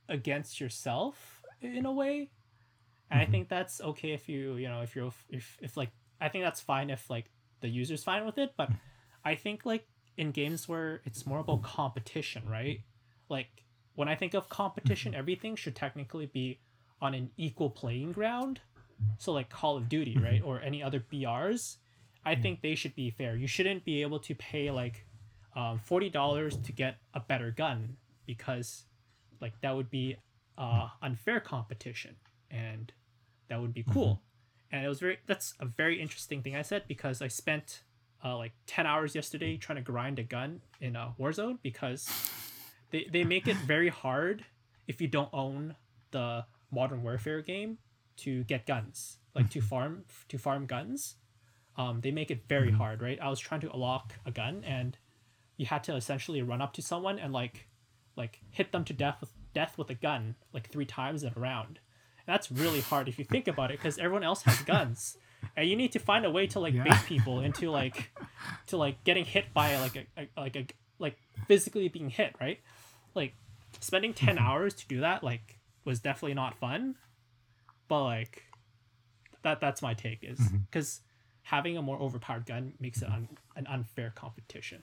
against 0.09 0.61
yourself 0.61 1.43
in 1.61 1.85
a 1.87 1.93
way 1.93 2.31
and 3.11 3.21
Mm-hmm. 3.21 3.29
i 3.29 3.31
think 3.31 3.49
that's 3.49 3.81
okay 3.81 4.13
if 4.13 4.29
you 4.29 4.57
you 4.57 4.69
know 4.69 4.83
if 4.83 4.95
you're 4.97 5.13
if, 5.31 5.59
if 5.61 5.77
like 5.77 5.91
i 6.21 6.29
think 6.29 6.45
that's 6.45 6.61
fine 6.61 6.91
if 6.91 7.09
like 7.11 7.31
the 7.61 7.69
user's 7.69 8.05
fine 8.05 8.25
with 8.27 8.39
it 8.39 8.53
but 8.57 8.71
i 9.25 9.35
think 9.35 9.65
like 9.67 9.87
in 10.17 10.31
games 10.31 10.69
where 10.69 11.01
it's 11.05 11.27
more 11.27 11.41
about 11.41 11.63
competition 11.63 12.43
right 12.49 12.81
like 13.29 13.65
when 13.95 14.09
i 14.09 14.15
think 14.15 14.35
of 14.35 14.49
competition 14.49 15.13
Mm-hmm. 15.13 15.19
everything 15.19 15.57
should 15.57 15.75
technically 15.75 16.27
be 16.27 16.61
on 17.01 17.15
an 17.15 17.31
equal 17.37 17.71
playing 17.71 18.13
ground 18.13 18.61
so 19.19 19.33
like 19.33 19.49
call 19.51 19.77
of 19.77 19.89
duty 19.89 20.17
right 20.19 20.43
or 20.45 20.61
any 20.61 20.83
other 20.83 21.01
brs 21.01 21.77
i 22.27 22.35
think 22.35 22.61
they 22.61 22.75
should 22.75 22.95
be 22.95 23.09
fair. 23.09 23.37
You 23.37 23.47
shouldn't 23.47 23.85
be 23.85 24.03
able 24.03 24.19
to 24.19 24.35
pay 24.35 24.71
like 24.71 25.07
um, 25.55 25.81
$40 25.89 26.65
to 26.65 26.73
get 26.73 26.99
a 27.15 27.21
better 27.21 27.51
gun 27.51 27.97
because 28.27 28.85
like 29.41 29.59
that 29.63 29.75
would 29.75 29.89
be 29.89 30.17
uh, 30.59 30.89
unfair 31.01 31.41
competition 31.41 32.17
and 32.51 32.93
that 33.49 33.61
would 33.61 33.73
be 33.73 33.85
cool. 33.91 34.21
And 34.73 34.85
it 34.85 34.89
was 34.89 34.99
very 35.01 35.19
that's 35.27 35.55
a 35.61 35.67
very 35.67 36.03
interesting 36.03 36.43
thing 36.43 36.57
i 36.57 36.63
said 36.63 36.83
because 36.89 37.23
i 37.23 37.29
spent 37.29 37.83
uh, 38.25 38.37
like 38.37 38.53
10 38.67 38.85
hours 38.87 39.15
yesterday 39.15 39.57
trying 39.57 39.77
to 39.77 39.83
grind 39.83 40.19
a 40.19 40.25
gun 40.25 40.61
in 40.81 40.97
uh, 40.97 41.11
warzone 41.19 41.59
because 41.63 42.11
they, 42.91 43.07
they 43.13 43.23
make 43.23 43.47
it 43.47 43.57
very 43.57 43.89
hard 43.89 44.45
if 44.89 45.01
you 45.01 45.07
don't 45.07 45.31
own 45.33 45.77
the 46.11 46.45
modern 46.73 47.03
warfare 47.05 47.41
game 47.41 47.79
to 48.19 48.45
get 48.45 48.67
guns 48.67 49.19
like 49.37 49.51
to 49.51 49.59
mm-hmm. 49.59 49.69
farm 49.69 50.05
to 50.29 50.39
farm 50.39 50.67
guns. 50.67 51.17
Um, 51.77 52.01
they 52.01 52.11
make 52.11 52.31
it 52.31 52.45
very 52.49 52.69
mm-hmm. 52.69 52.79
hard 52.79 53.03
right? 53.03 53.19
I 53.21 53.29
was 53.29 53.39
trying 53.39 53.61
to 53.61 53.71
unlock 53.71 54.15
a 54.25 54.31
gun 54.31 54.65
and 54.65 54.97
you 55.59 55.67
had 55.67 55.85
to 55.85 55.95
essentially 55.95 56.43
run 56.43 56.63
up 56.63 56.73
to 56.75 56.83
someone 56.83 57.19
and 57.19 57.33
like 57.33 57.69
like 58.17 58.41
hit 58.51 58.73
them 58.73 58.85
to 58.85 58.95
death 58.95 59.19
with 59.21 59.31
death 59.55 59.77
with 59.79 59.91
a 59.91 59.95
gun 59.95 60.35
like 60.53 60.71
three 60.71 60.87
times 60.87 61.23
in 61.23 61.33
a 61.37 61.39
round. 61.39 61.79
And 62.27 62.35
that's 62.35 62.51
really 62.51 62.81
hard 62.81 63.09
if 63.09 63.19
you 63.19 63.25
think 63.25 63.47
about 63.47 63.71
it 63.71 63.79
because 63.79 63.99
everyone 63.99 64.25
else 64.25 64.43
has 64.43 64.61
guns. 64.63 65.19
And 65.55 65.69
you 65.69 65.77
need 65.77 65.93
to 65.93 65.99
find 65.99 66.25
a 66.25 66.31
way 66.31 66.47
to 66.49 66.61
like 66.61 66.75
Yeah. 66.75 66.85
bait 66.85 67.05
people 67.07 67.41
into 67.41 67.71
like 67.71 68.11
to 68.69 68.79
like 68.79 69.05
getting 69.05 69.27
hit 69.27 69.53
by 69.53 69.79
like 69.79 69.97
a, 69.97 70.07
a 70.17 70.41
like 70.41 70.57
a 70.57 70.67
like 70.99 71.19
physically 71.47 71.89
being 71.89 72.09
hit 72.09 72.35
right? 72.41 72.61
Like 73.15 73.35
spending 73.81 74.15
10 74.15 74.37
mm-hmm. 74.37 74.45
hours 74.45 74.73
to 74.75 74.89
do 74.89 75.01
that 75.01 75.23
like 75.23 75.59
was 75.85 76.01
definitely 76.01 76.35
not 76.35 76.55
fun 76.55 76.97
but 77.89 78.05
like 78.05 78.43
that 79.43 79.61
that's 79.61 79.83
my 79.83 79.95
take 79.95 80.21
is 80.23 80.39
mm-hmm. 80.39 80.59
because 80.71 81.01
having 81.43 81.77
a 81.77 81.83
more 81.83 81.99
overpowered 81.99 82.47
gun 82.47 82.73
makes 82.81 83.03
it 83.03 83.09
un, 83.09 83.29
an 83.57 83.67
unfair 83.67 84.13
competition 84.15 84.83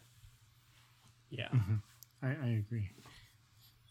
yeah 1.29 1.49
mm-hmm. 1.49 1.75
I, 2.23 2.27
I 2.27 2.49
agree. 2.51 2.89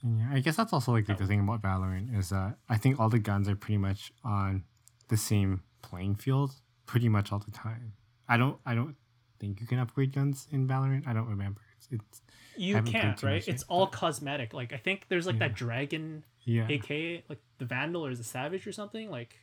And 0.03 0.19
yeah, 0.19 0.29
I 0.33 0.41
guess 0.41 0.57
that's 0.57 0.73
also 0.73 0.93
like 0.93 1.07
the 1.07 1.15
good 1.15 1.29
thing 1.29 1.41
about 1.41 1.63
Valorant 1.63 2.19
is 2.19 2.31
that 2.31 2.57
I 2.69 2.77
think 2.77 2.99
all 2.99 3.09
the 3.09 3.19
guns 3.19 3.49
are 3.49 3.55
pretty 3.55 3.79
much 3.79 4.13
on 4.25 4.65
the 5.09 5.17
same 5.17 5.63
playing 5.83 6.17
field 6.17 6.55
pretty 6.87 7.09
much 7.09 7.31
all 7.31 7.39
the 7.39 7.53
time. 7.53 7.93
I 8.29 8.37
don't 8.37 8.59
I 8.67 8.75
don't 8.75 8.97
think 9.39 9.61
you 9.61 9.67
can 9.67 9.79
upgrade 9.79 10.13
guns 10.13 10.49
in 10.51 10.67
Valorant. 10.67 11.07
I 11.07 11.13
don't 11.13 11.29
remember. 11.29 11.61
It's, 11.77 11.89
it's 11.93 12.23
you 12.57 12.75
can't 12.83 13.23
right 13.23 13.35
much 13.35 13.47
yet, 13.47 13.55
it's 13.55 13.63
all 13.65 13.87
cosmetic 13.87 14.53
like 14.53 14.75
i 14.75 14.77
think 14.77 15.07
there's 15.09 15.27
like 15.27 15.37
Yeah. 15.37 15.49
that 15.49 15.55
dragon 15.55 16.23
yeah, 16.45 16.65
ak 16.65 16.91
like 17.29 17.41
the 17.59 17.65
vandal 17.65 18.05
or 18.05 18.15
the 18.15 18.25
savage 18.25 18.67
or 18.67 18.73
something 18.73 19.11
like 19.11 19.39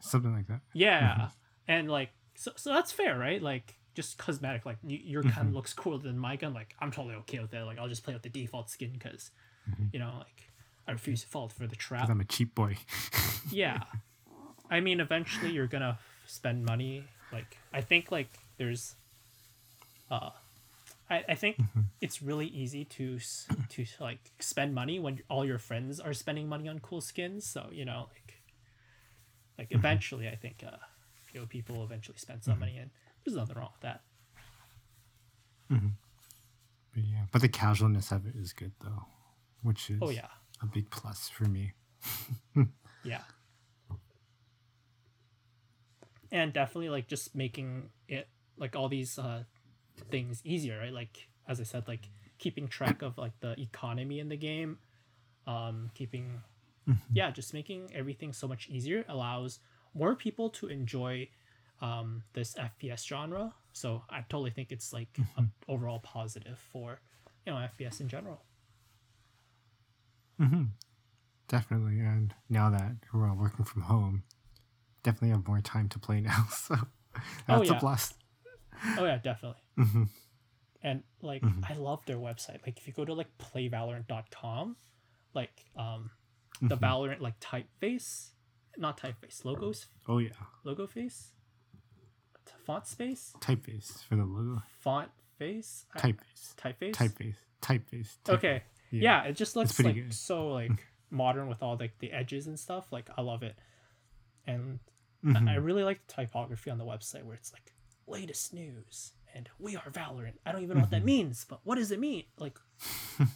something 0.00 0.32
like 0.32 0.46
that. 0.48 0.60
yeah. 0.72 1.12
Mm-hmm. 1.12 1.24
And 1.68 1.90
like 1.90 2.10
so, 2.34 2.52
so 2.56 2.72
that's 2.72 2.92
fair 2.92 3.18
right? 3.18 3.40
Like 3.42 3.76
just 3.94 4.18
cosmetic 4.18 4.64
like 4.64 4.78
your 4.82 5.22
gun 5.22 5.32
mm-hmm. 5.32 5.54
looks 5.54 5.72
cooler 5.72 5.98
than 5.98 6.18
my 6.18 6.36
gun 6.36 6.54
like 6.54 6.74
i'm 6.78 6.90
totally 6.90 7.14
okay 7.14 7.40
with 7.40 7.50
that 7.50 7.66
like 7.66 7.78
i'll 7.78 7.88
just 7.88 8.04
play 8.04 8.14
with 8.14 8.22
the 8.22 8.28
default 8.28 8.70
skin 8.70 8.90
because 8.92 9.30
mm-hmm. 9.68 9.84
you 9.92 9.98
know 9.98 10.12
like 10.18 10.48
i 10.86 10.92
refuse 10.92 11.22
to 11.22 11.28
fall 11.28 11.48
for 11.48 11.66
the 11.66 11.76
trap. 11.76 12.08
I'm 12.08 12.20
a 12.20 12.24
cheap 12.24 12.54
boy. 12.54 12.76
yeah. 13.50 13.82
I 14.70 14.80
mean 14.80 15.00
eventually 15.00 15.50
you're 15.52 15.66
gonna 15.66 15.98
spend 16.26 16.64
money. 16.64 17.04
Like 17.32 17.58
i 17.72 17.80
think 17.80 18.10
like 18.10 18.30
there's 18.56 18.94
uh 20.10 20.30
i, 21.10 21.24
I 21.28 21.34
think 21.34 21.60
it's 22.00 22.22
really 22.22 22.46
easy 22.46 22.84
to 22.84 23.18
to 23.70 23.84
like 24.00 24.30
spend 24.38 24.74
money 24.74 24.98
when 24.98 25.20
all 25.28 25.44
your 25.44 25.58
friends 25.58 26.00
are 26.00 26.12
spending 26.14 26.48
money 26.48 26.68
on 26.68 26.78
cool 26.78 27.00
skins. 27.00 27.44
So 27.44 27.68
you 27.72 27.84
know 27.84 28.08
like 28.08 28.34
like 29.58 29.68
eventually 29.72 30.28
i 30.28 30.34
think 30.34 30.64
uh 30.66 30.76
you 31.32 31.40
know 31.40 31.46
people 31.46 31.76
will 31.76 31.84
eventually 31.84 32.18
spend 32.18 32.42
some 32.42 32.58
money 32.58 32.78
and 32.78 32.90
there's 33.24 33.36
nothing 33.36 33.56
wrong 33.56 33.70
with 33.72 33.82
that. 33.82 34.00
But 35.68 37.04
yeah, 37.04 37.24
but 37.30 37.42
the 37.42 37.48
casualness 37.48 38.10
of 38.10 38.26
it 38.26 38.34
is 38.34 38.52
good 38.52 38.72
though, 38.82 39.04
which 39.62 39.90
is 39.90 39.98
oh 40.02 40.10
yeah. 40.10 40.26
a 40.62 40.66
big 40.66 40.90
plus 40.90 41.28
for 41.28 41.44
me. 41.44 41.72
Yeah. 43.02 43.22
And 46.32 46.52
definitely 46.52 46.90
like 46.90 47.08
just 47.08 47.34
making 47.34 47.90
it 48.08 48.28
like 48.56 48.76
all 48.76 48.88
these 48.88 49.18
uh 49.18 49.44
things 50.00 50.40
easier, 50.44 50.78
right? 50.78 50.92
Like 50.92 51.28
as 51.48 51.60
I 51.60 51.64
said, 51.64 51.88
like 51.88 52.08
keeping 52.38 52.68
track 52.68 53.02
of 53.02 53.18
like 53.18 53.38
the 53.40 53.58
economy 53.60 54.18
in 54.20 54.28
the 54.28 54.36
game, 54.36 54.78
um, 55.46 55.90
keeping 55.94 56.40
yeah, 57.12 57.30
just 57.30 57.54
making 57.54 57.90
everything 57.94 58.32
so 58.32 58.48
much 58.48 58.68
easier 58.68 59.04
allows 59.08 59.60
more 59.94 60.14
people 60.14 60.50
to 60.50 60.66
enjoy 60.68 61.28
um 61.80 62.22
this 62.32 62.54
FPS 62.54 63.06
genre. 63.06 63.54
So 63.72 64.02
I 64.10 64.20
totally 64.28 64.50
think 64.50 64.72
it's 64.72 64.92
like 64.92 65.08
an 65.36 65.52
overall 65.68 66.00
positive 66.00 66.58
for 66.72 67.00
you 67.46 67.52
know 67.52 67.58
FPS 67.58 68.00
in 68.00 68.08
general. 68.08 68.42
Mm-hmm. 70.40 70.64
Definitely, 71.48 72.00
and 72.00 72.34
now 72.48 72.70
that 72.70 72.92
we're 73.12 73.28
all 73.28 73.36
working 73.36 73.64
from 73.64 73.82
home, 73.82 74.22
definitely 75.02 75.30
have 75.30 75.46
more 75.46 75.60
time 75.60 75.88
to 75.90 75.98
play 75.98 76.20
now. 76.20 76.46
So 76.52 76.76
that's 77.46 77.68
yeah. 77.68 77.76
a 77.76 77.80
plus. 77.80 78.14
Oh 78.98 79.04
yeah, 79.04 79.18
definitely. 79.18 79.60
And 80.82 81.02
like 81.20 81.42
I 81.68 81.74
love 81.74 82.04
their 82.06 82.16
website. 82.16 82.64
Like 82.66 82.78
if 82.78 82.86
you 82.86 82.92
go 82.94 83.04
to 83.04 83.12
like 83.14 83.28
playvalorant.com, 83.38 84.76
like 85.34 85.64
um 85.76 86.10
the 86.62 86.76
Valorant 86.76 87.20
like 87.20 87.38
typeface, 87.40 88.30
not 88.78 88.98
typeface, 88.98 89.44
logos, 89.44 89.86
Oh 90.08 90.18
yeah, 90.18 90.30
logo 90.64 90.86
face, 90.86 91.32
font 92.64 92.86
space, 92.86 93.32
typeface 93.40 94.04
for 94.08 94.16
the 94.16 94.24
logo. 94.24 94.62
font 94.80 95.10
face, 95.38 95.84
I- 95.94 96.00
Typeface, 96.12 96.54
typeface. 96.56 96.92
typeface, 96.92 97.34
typeface. 97.62 98.16
typeface. 98.26 98.34
Okay. 98.34 98.62
Yeah. 98.90 99.22
it 99.24 99.34
just 99.36 99.56
looks 99.56 99.78
like 99.80 99.94
good. 99.94 100.14
so 100.14 100.48
like 100.48 100.72
modern 101.10 101.48
with 101.48 101.62
all 101.62 101.76
like 101.78 101.98
the 101.98 102.12
edges 102.12 102.46
and 102.46 102.58
stuff. 102.58 102.90
Like 102.92 103.08
I 103.16 103.20
love 103.22 103.42
it. 103.42 103.56
And 104.46 104.78
Mm-hmm. 105.22 105.48
I 105.48 105.52
I 105.52 105.56
really 105.56 105.82
like 105.84 106.00
the 106.06 106.14
typography 106.14 106.70
on 106.70 106.78
the 106.78 106.84
website 106.86 107.24
where 107.24 107.34
it's 107.34 107.52
like 107.52 107.74
latest 108.10 108.52
news 108.52 109.12
and 109.34 109.48
we 109.58 109.76
are 109.76 109.90
Valorant. 109.90 110.34
I 110.44 110.52
don't 110.52 110.62
even 110.62 110.76
know 110.76 110.82
what 110.82 110.90
Mm-hmm. 110.90 111.00
that 111.00 111.04
means, 111.04 111.46
but 111.48 111.60
what 111.64 111.76
does 111.76 111.90
it 111.92 112.00
mean? 112.00 112.24
Like 112.38 112.58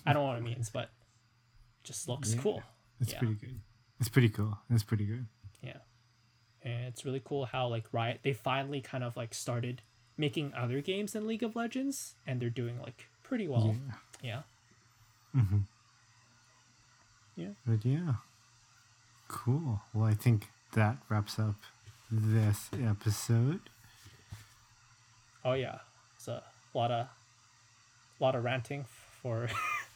I 0.05 0.13
don't 0.13 0.23
know 0.25 0.29
what 0.33 0.39
it 0.39 0.43
means, 0.43 0.69
but 0.71 0.85
it 0.85 1.85
just 1.85 2.09
looks 2.09 2.35
Yeah. 2.35 2.41
cool. 2.43 2.63
It's 3.01 3.13
yeah. 3.13 3.19
pretty 3.19 3.35
good. 3.35 3.61
It's 4.01 4.09
pretty 4.09 4.29
cool. 4.29 4.59
It's 4.71 4.83
pretty 4.83 5.05
good. 5.07 5.27
Yeah. 5.63 5.79
And 6.63 6.87
it's 6.87 7.05
really 7.05 7.23
cool 7.25 7.45
how 7.47 7.69
like 7.69 7.87
Riot 7.93 8.21
they 8.23 8.33
finally 8.33 8.81
kind 8.81 9.05
of 9.05 9.17
like 9.17 9.35
started 9.35 9.83
making 10.17 10.53
other 10.55 10.81
games 10.81 11.15
in 11.15 11.27
League 11.27 11.43
of 11.43 11.55
Legends 11.57 12.15
and 12.27 12.41
they're 12.41 12.51
doing 12.51 12.81
like 12.81 13.09
pretty 13.23 13.47
well. 13.49 13.75
Yeah. 14.23 14.43
Yeah. 15.35 15.41
Mm-hmm. 15.41 15.59
Yeah. 17.37 17.49
But 17.67 17.85
yeah. 17.85 18.15
Cool. 19.29 19.81
Well, 19.93 20.05
I 20.07 20.15
think 20.15 20.49
that 20.75 20.99
wraps 21.09 21.39
up 21.39 21.57
this 22.11 22.69
episode. 22.81 23.61
Oh 25.45 25.53
yeah. 25.53 25.79
It's 26.17 26.29
a 26.29 26.43
lot 26.73 26.91
of 26.91 27.07
lot 28.21 28.35
of 28.35 28.45
ranting 28.45 28.85
for 29.23 29.49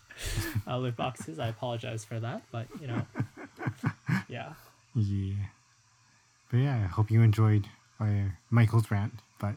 uh, 0.67 0.77
loot 0.79 0.97
boxes. 0.97 1.39
I 1.39 1.49
apologize 1.49 2.05
for 2.05 2.21
that, 2.21 2.43
but 2.53 2.67
you 2.81 2.87
know, 2.89 3.03
yeah. 4.29 4.53
Yeah. 4.95 5.35
But 6.51 6.59
yeah, 6.59 6.77
I 6.77 6.87
hope 6.87 7.11
you 7.11 7.23
enjoyed 7.23 7.67
our 8.01 8.37
Michael's 8.51 8.91
rant, 8.91 9.15
but 9.39 9.55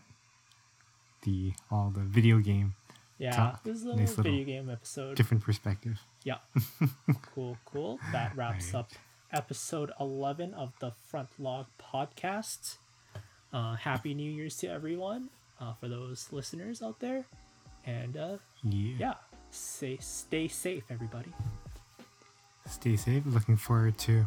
the 1.24 1.54
all 1.70 1.92
the 1.94 2.02
video 2.02 2.40
game 2.40 2.74
Yeah, 3.18 3.32
Top. 3.32 3.64
this 3.64 3.78
is 3.78 3.86
a 3.86 3.96
Nice 3.96 4.10
little 4.18 4.24
video 4.24 4.40
little 4.40 4.46
game 4.54 4.70
episode. 4.70 5.16
different 5.16 5.44
perspective. 5.44 6.00
Yeah. 6.24 6.38
cool, 7.36 7.58
cool. 7.66 8.00
That 8.12 8.36
wraps 8.36 8.74
up 8.74 8.92
episode 9.32 9.92
11 10.00 10.54
of 10.54 10.74
the 10.80 10.92
Front 11.08 11.30
Log 11.40 11.68
podcast. 11.80 12.76
Uh, 13.54 13.76
Happy 13.76 14.14
New 14.14 14.30
Year's 14.32 14.58
to 14.58 14.68
everyone 14.68 15.30
uh, 15.62 15.74
for 15.80 15.88
those 15.88 16.28
listeners 16.32 16.82
out 16.82 17.00
there. 17.00 17.26
And 17.86 18.18
uh, 18.18 18.38
Yeah. 18.64 18.96
yeah, 19.00 19.14
say, 19.52 19.98
stay 20.02 20.48
safe, 20.48 20.84
everybody. 20.90 21.32
Stay 22.68 22.96
safe. 22.96 23.24
Looking 23.26 23.58
forward 23.58 23.98
to 24.00 24.26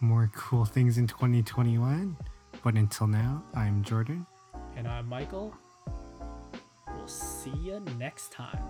more 0.00 0.30
cool 0.34 0.64
things 0.64 0.98
in 0.98 1.06
2021. 1.06 2.16
But 2.62 2.74
until 2.74 3.06
now, 3.06 3.42
I'm 3.54 3.82
Jordan. 3.82 4.26
And 4.76 4.86
I'm 4.86 5.08
Michael. 5.08 5.54
We'll 6.94 7.08
see 7.08 7.52
you 7.62 7.80
next 7.98 8.30
time. 8.32 8.62